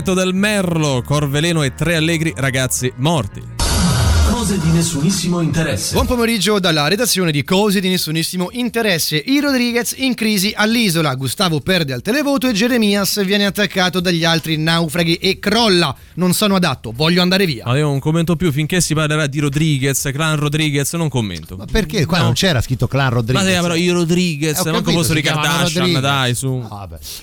[0.00, 3.49] L'effetto del merlo, Corveleno e tre allegri ragazzi morti.
[4.50, 5.92] Cose di nessunissimo interesse.
[5.92, 9.14] Buon pomeriggio dalla redazione di Cose di nessunissimo interesse.
[9.16, 11.14] I Rodriguez in crisi all'isola.
[11.14, 15.94] Gustavo perde al televoto e Jeremias viene attaccato dagli altri naufraghi e crolla.
[16.14, 17.62] Non sono adatto, voglio andare via.
[17.64, 21.56] Ma io non commento più finché si parlerà di Rodriguez, Clan Rodriguez, non commento.
[21.56, 23.46] Ma Perché qua non c'era scritto Clan Rodriguez?
[23.46, 26.34] Ma sì, però i Rodriguez, Eh, ho manco capito, fossero i si chiamano Kardashian, dai,
[26.34, 26.68] su.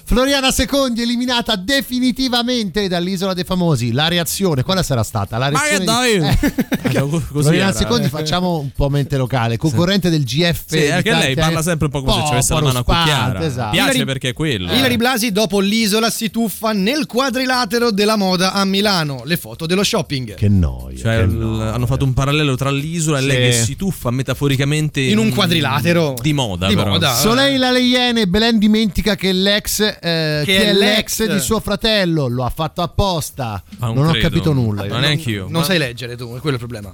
[0.05, 3.91] Floriana Secondi eliminata definitivamente dall'isola dei famosi.
[3.91, 5.37] La reazione, quale sarà stata?
[5.37, 6.19] La Ma reazione che dai?
[6.19, 6.87] di...
[6.87, 10.63] Eh, così era, Secondi facciamo un po' mente locale, concorrente del GF.
[10.65, 12.81] Sì, di anche lei parla sempre un po' come se ci avesse la mano a
[12.81, 13.45] spante, cucchiara.
[13.45, 13.71] esatto.
[13.71, 14.71] Piace Ilari- perché è quello.
[14.73, 19.21] Ilari Blasi dopo l'isola si tuffa nel quadrilatero della moda a Milano.
[19.25, 20.33] Le foto dello shopping.
[20.35, 20.97] Che noia.
[20.97, 23.59] Cioè, l- hanno fatto un parallelo tra l'isola e lei Sì.
[23.59, 26.15] che si tuffa metaforicamente In un quadrilatero.
[26.21, 26.89] di moda, Di però.
[26.89, 27.13] moda.
[27.13, 32.27] Soleil la Leiene, Belen dimentica che l'ex, eh, che, è è l'ex di suo fratello,
[32.27, 33.61] lo ha fatto apposta.
[33.79, 34.85] Ah, non non ho capito nulla.
[34.85, 35.47] Ma neanche io.
[35.49, 36.93] Non sai leggere tu, è quello il problema.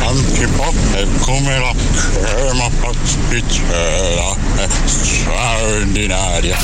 [0.00, 6.56] Antipop è come la crema pasticcera, è straordinaria.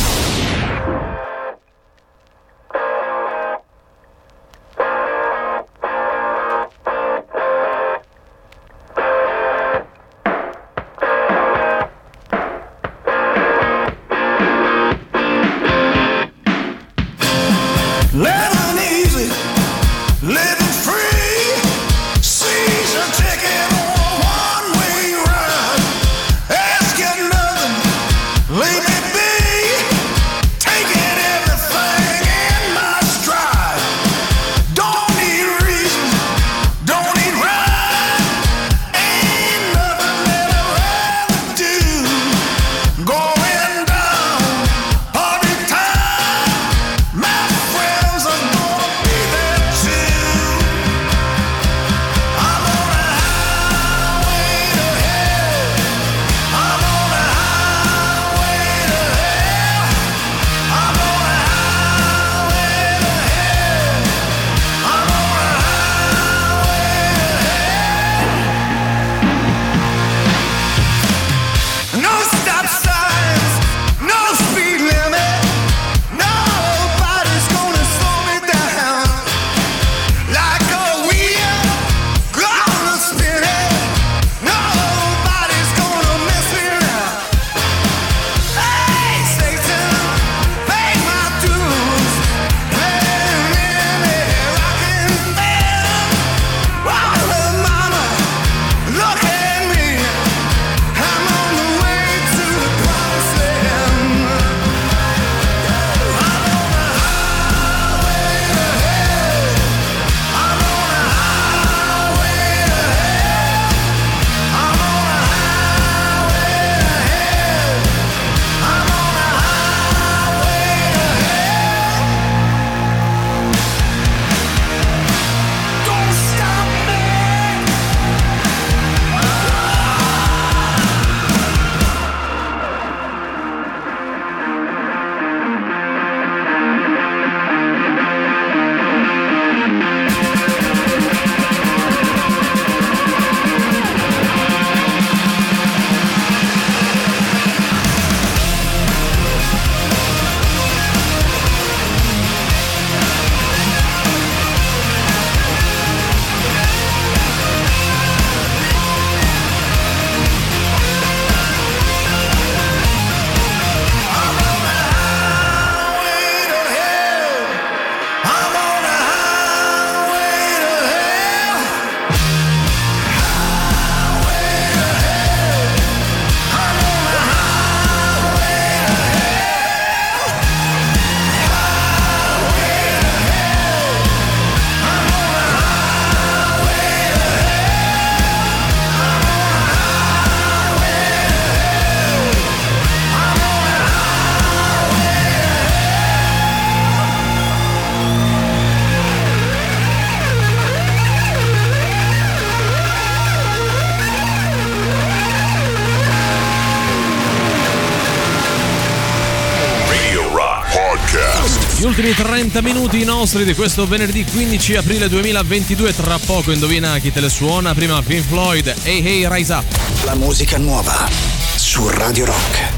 [212.09, 215.95] Ultimi 30 minuti nostri di questo venerdì 15 aprile 2022.
[215.95, 217.75] Tra poco indovina chi te le suona.
[217.75, 219.65] Prima Pink Floyd, Hey Hey Rise Up.
[220.05, 221.09] La musica nuova
[221.57, 222.78] su Radio Rock.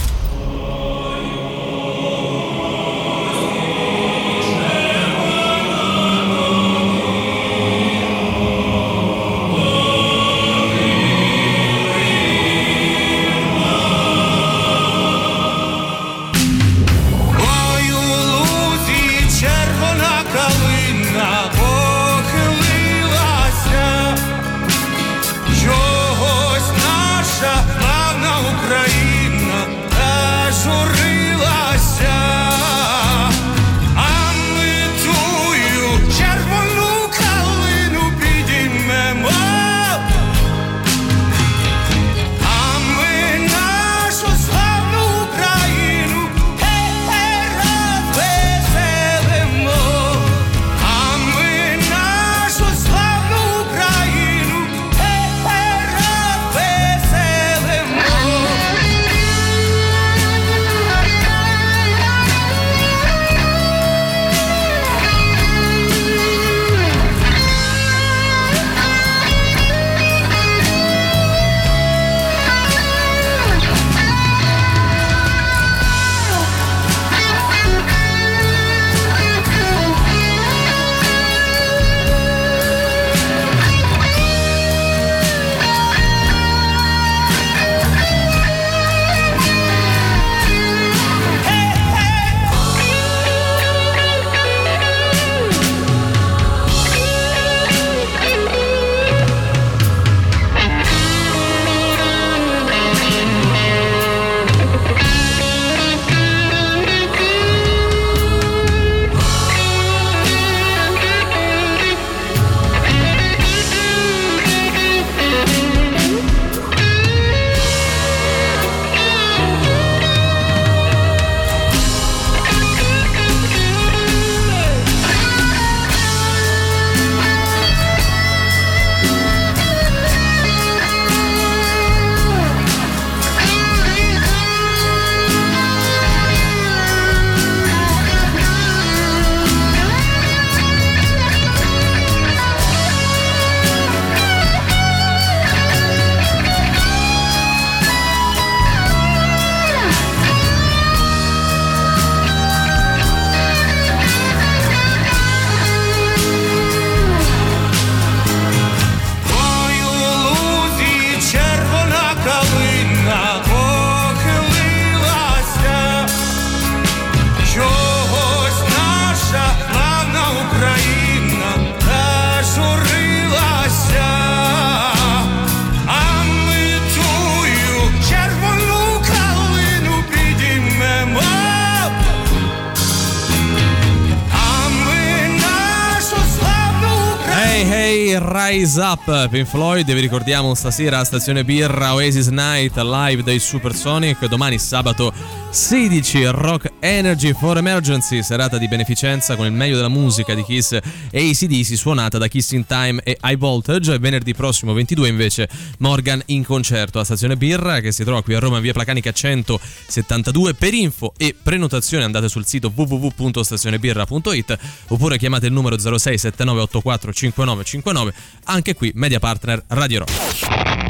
[188.60, 194.26] Rise Up Pink Floyd vi ricordiamo stasera a Stazione Birra Oasis Night live dai Supersonic
[194.26, 195.14] domani sabato
[195.50, 200.72] 16 Rock Energy for Emergency serata di beneficenza con il meglio della musica di Kiss
[200.72, 203.98] e ACDC suonata da Kiss in Time e High Voltage.
[203.98, 205.48] Venerdì prossimo 22 invece
[205.78, 209.10] Morgan in concerto a Stazione Birra che si trova qui a Roma in via Placanica
[209.10, 214.58] 172 per info e prenotazione andate sul sito www.stazionebirra.it
[214.88, 218.12] oppure chiamate il numero 06 7984 5959
[218.44, 220.89] anche qui media partner Radio Rock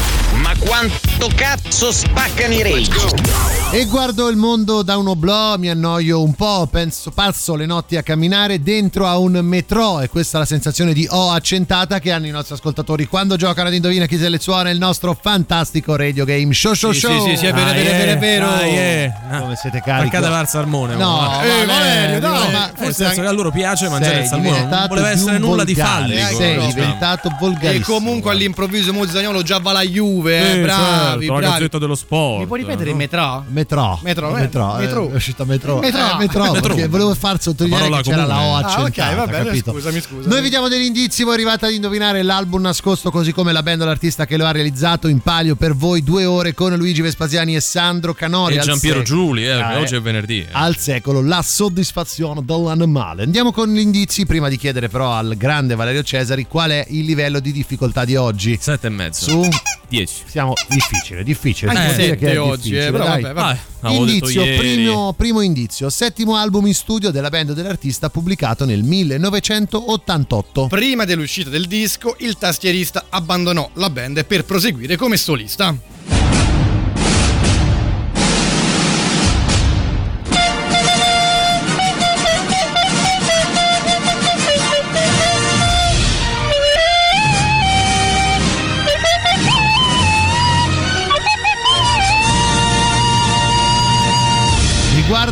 [0.33, 3.49] Ma quanto cazzo spaccano i rage?
[3.73, 7.95] E guardo il mondo da un oblò, mi annoio un po', penso, passo le notti
[7.95, 12.11] a camminare dentro a un metro e questa è la sensazione di O accentata che
[12.11, 15.95] hanno i nostri ascoltatori quando giocano ad Indovina chi se le suona il nostro fantastico
[15.95, 17.23] radio game show show Sì, show.
[17.23, 18.45] sì, sì, sì, è vero, è vero, è vero, è vero.
[18.47, 19.13] Dai, eh.
[19.39, 20.09] Come siete carichi?
[20.09, 23.87] Paccata per il salmone No, Eh, Valerio, dai, ma forse anche- che a loro piace
[23.89, 27.95] mangiare il salmone non voleva essere nulla di volgare, fallico Sei diventato E volgarissimo.
[27.97, 31.53] comunque all'improvviso Mo Zagnolo già va la Juve, eh, Eh, bravi, certo, la bravi.
[31.53, 33.43] gazzetta dello sport Mi puoi ripetere il metrò?
[33.47, 33.99] Metro.
[34.03, 34.29] Metro.
[34.31, 34.75] Metro, eh, Metro.
[34.77, 35.09] metro.
[35.11, 35.79] È uscita Metro.
[35.79, 35.99] Metro.
[35.99, 36.61] Eh, metro, Metro.
[36.67, 38.53] perché volevo far sottolineare Parola che c'era la O comune.
[38.63, 39.71] Ah, accentata, ok, va bene, capito?
[39.71, 40.27] scusami, scusami.
[40.33, 43.81] Noi vi diamo degli indizi, voi arrivate ad indovinare l'album nascosto così come la band
[43.81, 47.55] o l'artista che lo ha realizzato in palio per voi due ore con Luigi Vespasiani
[47.55, 48.55] e Sandro Canori.
[48.55, 49.97] E Giampiero sec- Giuli, eh, Ah, oggi eh.
[49.97, 50.39] è venerdì.
[50.41, 50.47] eh.
[50.51, 53.23] Al secolo, la soddisfazione dell'animale.
[53.23, 57.05] Andiamo con gli indizi, prima di chiedere però al grande Valerio Cesari qual è il
[57.05, 58.57] livello di difficoltà di oggi.
[58.59, 59.29] Sette e mezzo.
[59.29, 59.47] Su
[59.89, 60.10] 10.
[60.25, 61.71] Siamo difficile, difficile.
[61.71, 63.59] Anche può dire che è oggi, difficile, eh, però vabbè, vabbè.
[63.81, 70.67] Ah, Indizio, primo, primo indizio, settimo album in studio della band dell'artista pubblicato nel 1988.
[70.67, 76.20] Prima dell'uscita del disco, il tastierista abbandonò la band per proseguire come solista.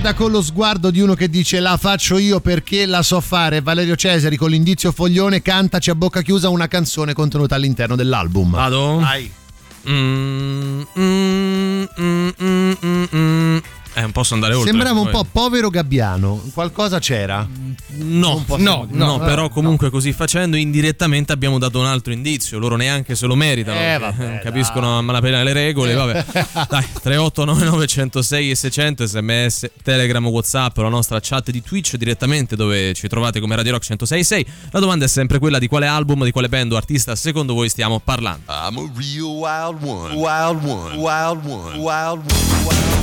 [0.02, 3.60] Guarda con lo sguardo di uno che dice la faccio io perché la so fare.
[3.60, 8.52] Valerio Cesari con l'indizio foglione cantaci a bocca chiusa una canzone contenuta all'interno dell'album.
[8.52, 9.00] Vado?
[9.00, 9.30] Vai.
[9.90, 13.58] Mm, mm, mm, mm, mm, mm.
[14.00, 14.72] Eh, non posso andare oltre.
[14.72, 17.46] Sembrava un po' povero Gabbiano, qualcosa c'era.
[18.02, 18.98] No, possiamo no, dire.
[18.98, 19.50] no, No, però no.
[19.50, 23.98] comunque così facendo indirettamente abbiamo dato un altro indizio, loro neanche se lo meritano, Eh,
[23.98, 26.26] vabbè, non capiscono a malapena le regole, vabbè.
[26.70, 32.94] Dai, 3899 106 e 600 sms, Telegram, Whatsapp, la nostra chat di Twitch direttamente dove
[32.94, 34.46] ci trovate come Radio Rock 1066.
[34.72, 37.68] La domanda è sempre quella di quale album, di quale band o artista secondo voi
[37.70, 38.44] stiamo parlando.
[38.48, 40.14] I'm a real wild one.
[40.16, 40.96] Wild one.
[40.96, 41.78] Wild one.
[41.78, 42.64] Wild one.
[42.66, 42.99] Well,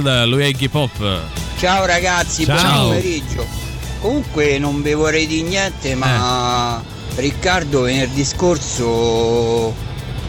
[0.00, 0.90] Child, lui è Iggy Pop.
[1.58, 2.56] Ciao ragazzi, Ciao.
[2.56, 3.46] buon pomeriggio.
[4.00, 6.98] Comunque non vi vorrei dire niente, ma Eh.
[7.20, 9.74] Riccardo venerdì scorso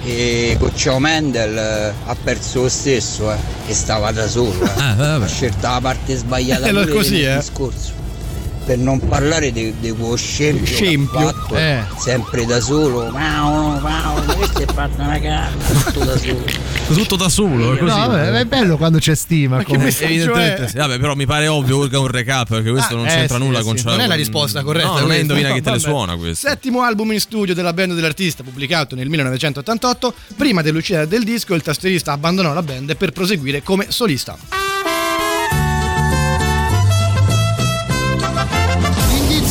[0.03, 3.37] eh, con Ciao Mendel eh, ha perso lo stesso, eh,
[3.67, 4.61] e stava da solo.
[4.61, 4.67] eh.
[5.23, 7.41] ha scelto la parte sbagliata Eh, così, eh.
[7.41, 7.99] scorso.
[8.65, 11.83] Per non parlare di di quello scempio, Scempio, fatto, eh.
[11.97, 13.09] sempre da solo.
[13.09, 15.51] Mau, mau, ma questo è fatto una cagata,
[15.83, 16.43] tutto da solo.
[16.93, 17.91] Tutto da solo, è così.
[17.97, 19.61] No, vabbè, è bello quando c'è stima.
[19.61, 20.77] Evidentemente sì.
[20.77, 23.37] Vabbè, però mi pare ovvio che è un recap perché questo Ah, non eh, c'entra
[23.37, 23.63] sì, nulla sì.
[23.63, 24.87] con Non ciò- è la risposta corretta.
[24.87, 26.47] No, non è indovina No, chi te le suona questo.
[26.47, 30.13] Settimo album in studio della band dell'artista, pubblicato nel 1988.
[30.35, 34.60] Prima dell'uscita del disco, il tastierista abbandonò la band per proseguire come solista.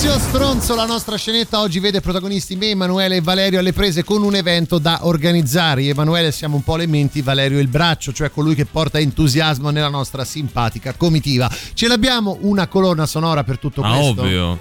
[0.03, 4.23] Indizio stronzo, la nostra scenetta oggi vede protagonisti me, Emanuele e Valerio alle prese con
[4.23, 5.83] un evento da organizzare.
[5.83, 9.69] Io Emanuele siamo un po' le menti, Valerio il braccio, cioè colui che porta entusiasmo
[9.69, 11.51] nella nostra simpatica comitiva.
[11.75, 14.23] Ce l'abbiamo una colonna sonora per tutto Ah, questo?
[14.23, 14.59] ovvio.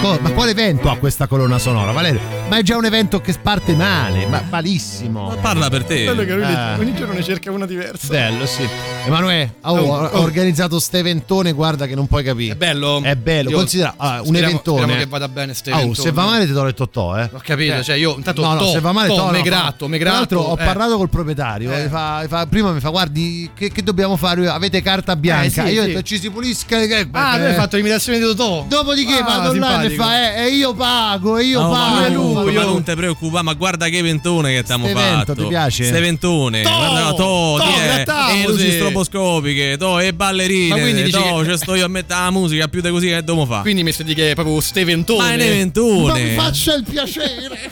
[0.00, 2.20] Ma, co- ma quale evento ha questa colonna sonora, Valerio?
[2.48, 5.34] Ma è già un evento che parte male, ma malissimo.
[5.40, 6.04] Parla per te.
[6.06, 6.74] Bello che lui Eh.
[6.78, 8.08] ogni giorno ne cerca una diversa.
[8.08, 8.66] Bello, sì.
[9.06, 10.20] Emanuele, oh, Oh, ho oh.
[10.22, 12.52] organizzato ste eventone, guarda che non puoi capire.
[12.54, 13.00] È bello?
[13.02, 14.78] È bello, Io- considera ah, un speriamo- eventone.
[14.78, 16.08] speriamo che vada bene ste Oh, eventone.
[16.08, 17.30] se va male ti do il totò, eh.
[17.32, 19.38] Ho capito, cioè io intanto no, no, to, se va male to, to, no, me
[19.38, 19.44] no.
[19.44, 20.64] gratto, me Tra l'altro ho eh.
[20.64, 21.82] parlato col proprietario, Eh.
[21.84, 24.48] mi fa- mi fa- prima mi fa "Guardi, che, che dobbiamo fare?
[24.48, 25.90] Avete carta bianca?" Eh, sì, io ho sì.
[25.92, 28.64] detto "Ci si pulisca le Ah, tu hai fatto l'imitazione di Totò.
[28.68, 30.02] Dopodiché Ah, vado là e simpatico.
[30.02, 32.12] fa eh, io pago, e io No, ma, pago.
[32.42, 35.34] non, ma non ti preoccupare, ma guarda che ventone che evento, fatto.
[35.34, 35.84] ti piace?
[35.84, 36.62] Ste ventone.
[36.62, 37.54] To, Guarda, to,
[37.84, 38.42] grattavosi.
[38.42, 40.74] e luci stroboscopiche, to, e ballerine.
[40.74, 43.06] Ma quindi dici to, che- ci sto io a mettere la musica più di così
[43.08, 43.62] che dobbiamo fare.
[43.62, 45.18] Quindi mi stai di che è proprio ste ventone.
[45.22, 46.12] Ma è un eventone.
[46.12, 47.70] Ma mi faccia il piacere.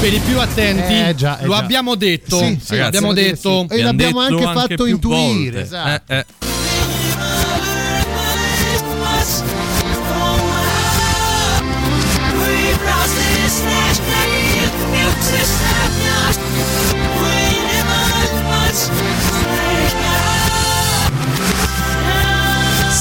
[0.00, 1.58] Per i più attenti, Eh, già, eh, lo già.
[1.58, 2.36] abbiamo detto.
[2.38, 3.66] Sì, sì, abbiamo detto.
[3.68, 3.76] sì.
[3.76, 6.12] E l'abbiamo detto anche anche fatto più intuire, esatto.
[6.12, 6.26] Eh,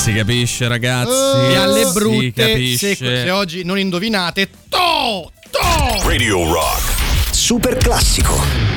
[0.01, 1.51] Si capisce, ragazzi.
[1.51, 2.95] E alle si brutte, capisce.
[2.95, 6.01] se, se oggi non indovinate, to, to.
[6.03, 7.31] Radio Rock.
[7.31, 8.70] Super classico.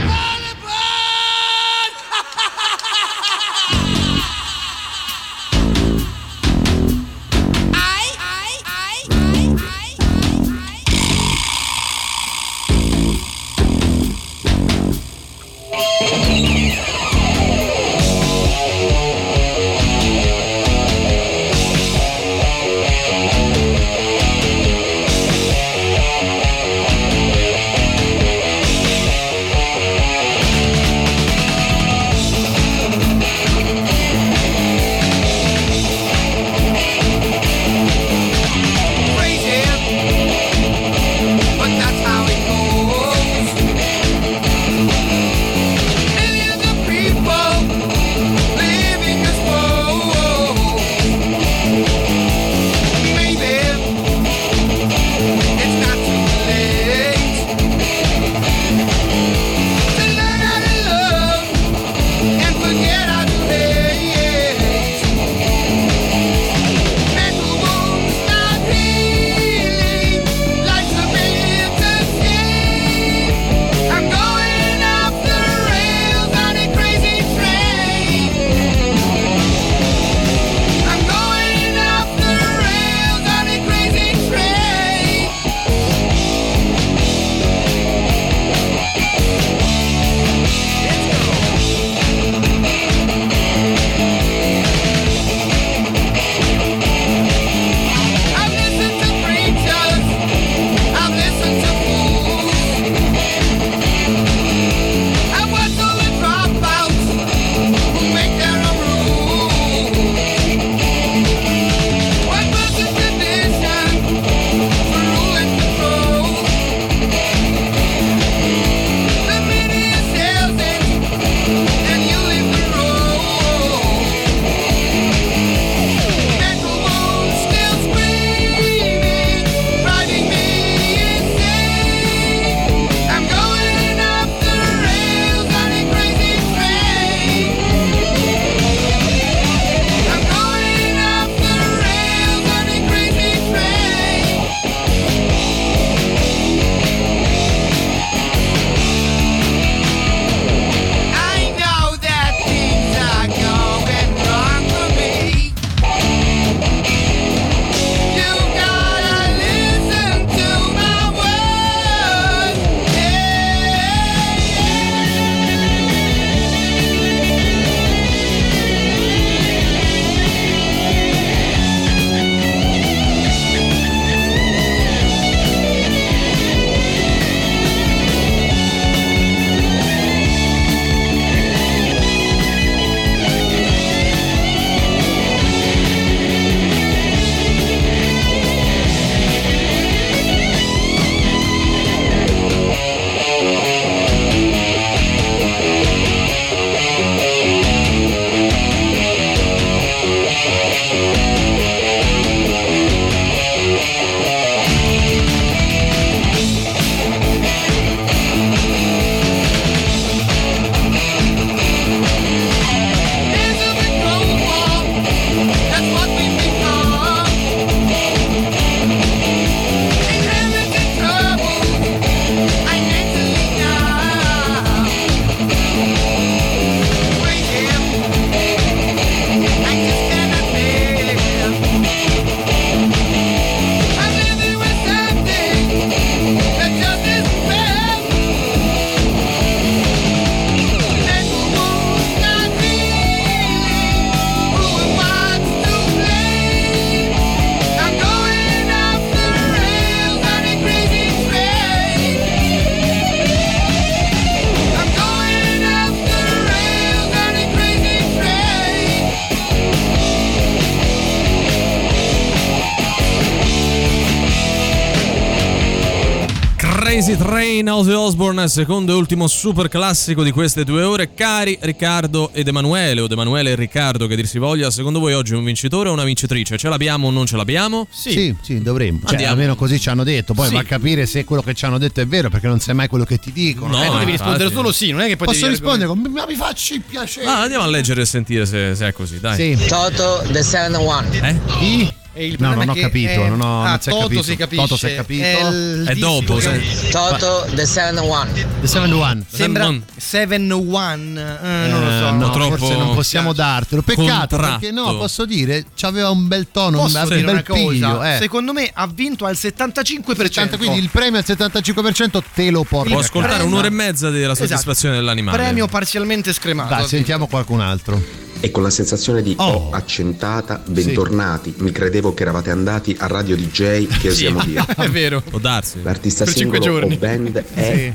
[267.85, 271.12] Ozzy Osbourne, secondo e ultimo super classico di queste due ore.
[271.12, 275.35] Cari Riccardo ed Emanuele, o Emanuele e Riccardo che dir si voglia, secondo voi oggi
[275.35, 276.56] è un vincitore o una vincitrice?
[276.56, 277.86] Ce l'abbiamo o non ce l'abbiamo?
[277.90, 279.01] Sì, sì, dovremmo.
[279.01, 279.32] Cioè, Andiamo.
[279.32, 280.32] almeno così ci hanno detto.
[280.32, 280.55] Poi Sì.
[280.55, 282.89] va a capire se quello che ci hanno detto è vero, perché non sai mai
[282.89, 283.77] quello che ti dicono.
[283.77, 284.11] No, Eh, devi infatti.
[284.12, 287.27] rispondere solo sì, non è che poi Posso rispondere con ma mi facci il piacere.
[287.27, 289.36] Ah, andiamo a leggere e sentire se, se è così, dai.
[289.59, 289.66] Sì.
[289.66, 291.05] Toto The 7-1.
[291.23, 291.39] Eh?
[291.59, 291.94] Chi?
[292.16, 294.23] E il No, non ho capito, è- non ho- ah, non si è Toto capito.
[294.23, 294.62] si capisce.
[294.62, 295.23] Toto si è capito.
[295.24, 296.62] È, il È dopo, che-
[296.93, 298.47] Toto The 7-1.
[298.61, 299.24] The 7-1.
[299.28, 302.09] Sembra Non- 7-1, eh, non lo so.
[302.09, 303.82] Eh, no, troppo- forse non possiamo dartelo.
[303.82, 304.36] Peccato, Contratto.
[304.36, 308.03] perché no, posso dire, c'aveva un bel tono, Posso un bel piglio.
[308.05, 308.16] Eh.
[308.20, 310.57] Secondo me ha vinto al 75%.
[310.57, 312.91] quindi il premio al 75% te lo porti.
[312.93, 315.36] Può ascoltare un'ora e mezza della soddisfazione dell'animale.
[315.36, 316.74] Premio parzialmente scremato.
[316.74, 318.01] Dai, sentiamo qualcun altro.
[318.44, 319.42] E con la sensazione di Oh.
[319.44, 321.54] oh, accentata, bentornati.
[321.60, 324.66] Mi credevo che eravate andati a Radio DJ, che Sì, osiamo dire.
[324.76, 325.22] è vero.
[325.22, 325.78] Può darsi.
[325.82, 327.90] L'artista Per cinque singolo o band è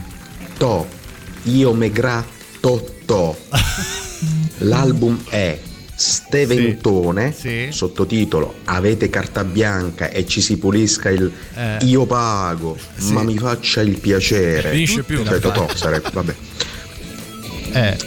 [0.57, 0.87] To.
[1.43, 3.37] Io me gratto To.
[4.59, 5.59] L'album è
[5.95, 7.67] Steventone, Sì.
[7.69, 11.77] sottotitolo Avete carta bianca e ci si pulisca il Eh.
[11.85, 12.75] Io pago,
[13.11, 14.71] ma mi faccia il piacere.
[14.71, 15.23] Finisce più.
[15.23, 16.35] Cioè, Totò sarebbe, vabbè.
[17.71, 17.97] Eh,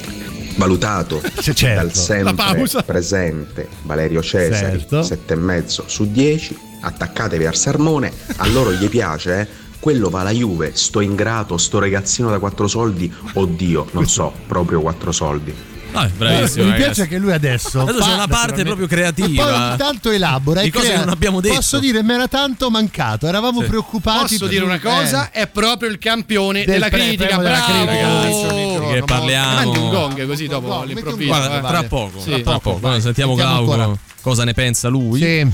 [0.57, 1.65] valutato certo.
[1.75, 5.03] dal sempre presente Valerio Cesari Certo.
[5.03, 9.47] sette e mezzo su 10 attaccatevi al sermone a loro gli piace eh?
[9.79, 14.81] quello va alla Juve sto ingrato sto ragazzino da quattro soldi oddio non so proprio
[14.81, 15.55] quattro soldi
[15.95, 16.65] Ah, bravissimo.
[16.65, 16.93] mi ragazzi.
[16.95, 17.81] piace che lui adesso.
[17.83, 19.69] Adesso c'è una parte proprio poi creativa.
[19.69, 21.55] ogni tanto elabora Di cose crea- che non abbiamo detto.
[21.57, 23.27] Posso dire, mi era tanto mancato.
[23.27, 23.67] Eravamo Sì.
[23.67, 24.37] preoccupati.
[24.39, 25.31] Posso dire una cosa?
[25.31, 27.37] È proprio il campione Del della pre- critica.
[27.37, 27.73] della Bravo!
[27.85, 29.55] critica, ogni che parliamo.
[29.55, 31.29] Mandi un gong così dopo Gong, all'improvviso.
[31.29, 31.61] Guarda, eh.
[31.61, 32.43] tra poco, Sì.
[32.43, 32.79] tra poco.
[32.79, 35.21] Quando sentiamo Sentiamo Glauco cosa ne pensa lui.
[35.21, 35.47] Sì.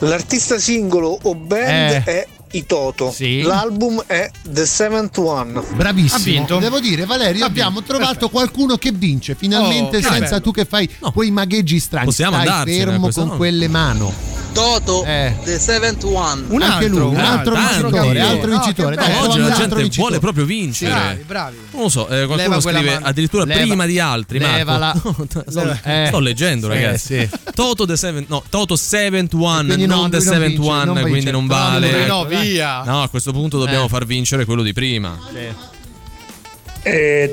[0.00, 2.04] L'artista singolo o band Eh.
[2.04, 3.12] è i Toto.
[3.12, 3.42] Sì.
[3.42, 5.60] L'album è The Seventh One.
[5.74, 6.58] Bravissimo.
[6.58, 8.28] Devo dire, Valerio, abbiamo trovato Perfetto.
[8.30, 10.40] qualcuno che vince finalmente Oh, senza bello.
[10.40, 12.06] tu che fai quei magheggi strani.
[12.06, 13.36] Possiamo Stai andarcene a fermo questo con no?
[13.36, 14.38] quelle mano.
[14.52, 15.32] Toto Eh.
[15.44, 16.42] The Seventh One.
[16.48, 17.82] Un Anche altro, lui, un altro tanti.
[17.82, 18.96] vincitore, altro No, vincitore.
[18.96, 19.16] che Dai.
[19.26, 19.92] Oggi la gente vincitore.
[19.96, 20.90] vuole proprio vincere.
[20.90, 21.56] Bravi, bravi.
[21.70, 24.40] Non lo so, eh, qualcuno Leva scrive addirittura Leva- prima di altri.
[24.40, 24.56] Marco.
[24.56, 24.94] Levala.
[25.46, 26.04] sto, Eh.
[26.08, 27.16] sto leggendo, Sì, ragazzi.
[27.20, 27.28] sì.
[27.54, 31.00] Toto the seven, no, Toto seventh one, Quindi no, non the non seventh one, non
[31.02, 32.06] quindi non vale.
[32.08, 32.24] No.
[32.40, 32.82] Via.
[32.84, 33.88] No, a questo punto dobbiamo Eh.
[33.88, 35.18] far vincere quello di prima.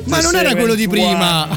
[0.05, 1.47] Ma non era quello di prima.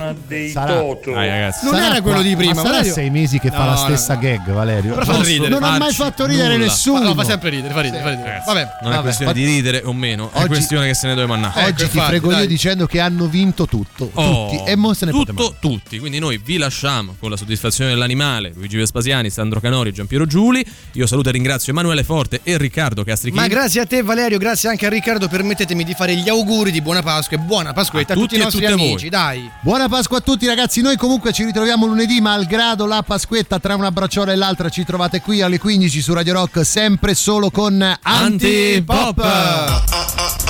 [0.52, 1.64] Sarà- Dai, ragazzi.
[1.64, 2.52] Non Sarà era quello qua- di prima.
[2.54, 2.92] Ma sarà Valerio.
[2.92, 4.20] sei mesi che fa No, la stessa no.
[4.20, 4.92] gag, Valerio.
[4.94, 6.66] Però fa Non- ridere, non ha mai fatto ridere nulla.
[6.66, 7.02] nessuno.
[7.02, 8.42] No, fa sempre ridere, fa ridere, fa ridere.
[8.46, 8.68] Vabbè.
[8.82, 9.02] Non è Vabbè.
[9.02, 11.58] questione di ridere o meno, è Oggi- questione che se ne deve mannare.
[11.60, 12.46] Ecco, Oggi ti infatti, frego io dai.
[12.46, 14.10] dicendo che hanno vinto tutto.
[14.14, 14.70] Oh, tutti.
[14.70, 15.98] E mo se ne tutto, tutti.
[15.98, 18.52] Quindi noi vi lasciamo con la soddisfazione dell'animale.
[18.54, 20.64] Luigi Vespasiani, Sandro Canori, Giampiero Giuli.
[20.92, 23.40] Io saluto e ringrazio Emanuele Forte e Riccardo Castrichini.
[23.42, 26.80] Ma grazie a te Valerio, grazie anche a Riccardo, permettetemi di fare gli auguri di
[26.80, 28.88] buona Pasqua e buona Pasquetta a, A tutti tutti i e nostri tutte voi.
[28.90, 29.50] amici, dai.
[29.62, 33.90] Buona Pasqua a tutti ragazzi, noi comunque ci ritroviamo lunedì, malgrado la Pasquetta tra una
[33.90, 39.18] bracciola e l'altra ci trovate qui alle 15 su Radio Rock, sempre solo con Antipop.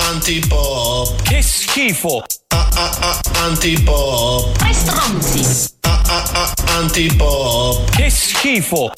[0.09, 1.21] Antipop.
[1.23, 2.23] Che schifo.
[3.43, 4.57] Antipop.
[4.57, 5.69] Tre stronzi.
[6.77, 7.89] Antipop.
[7.91, 8.91] Che schifo.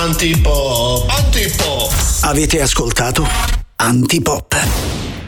[0.00, 1.08] Antipop.
[1.08, 1.92] Antipop.
[2.22, 3.26] Avete ascoltato
[3.76, 5.21] Antipop.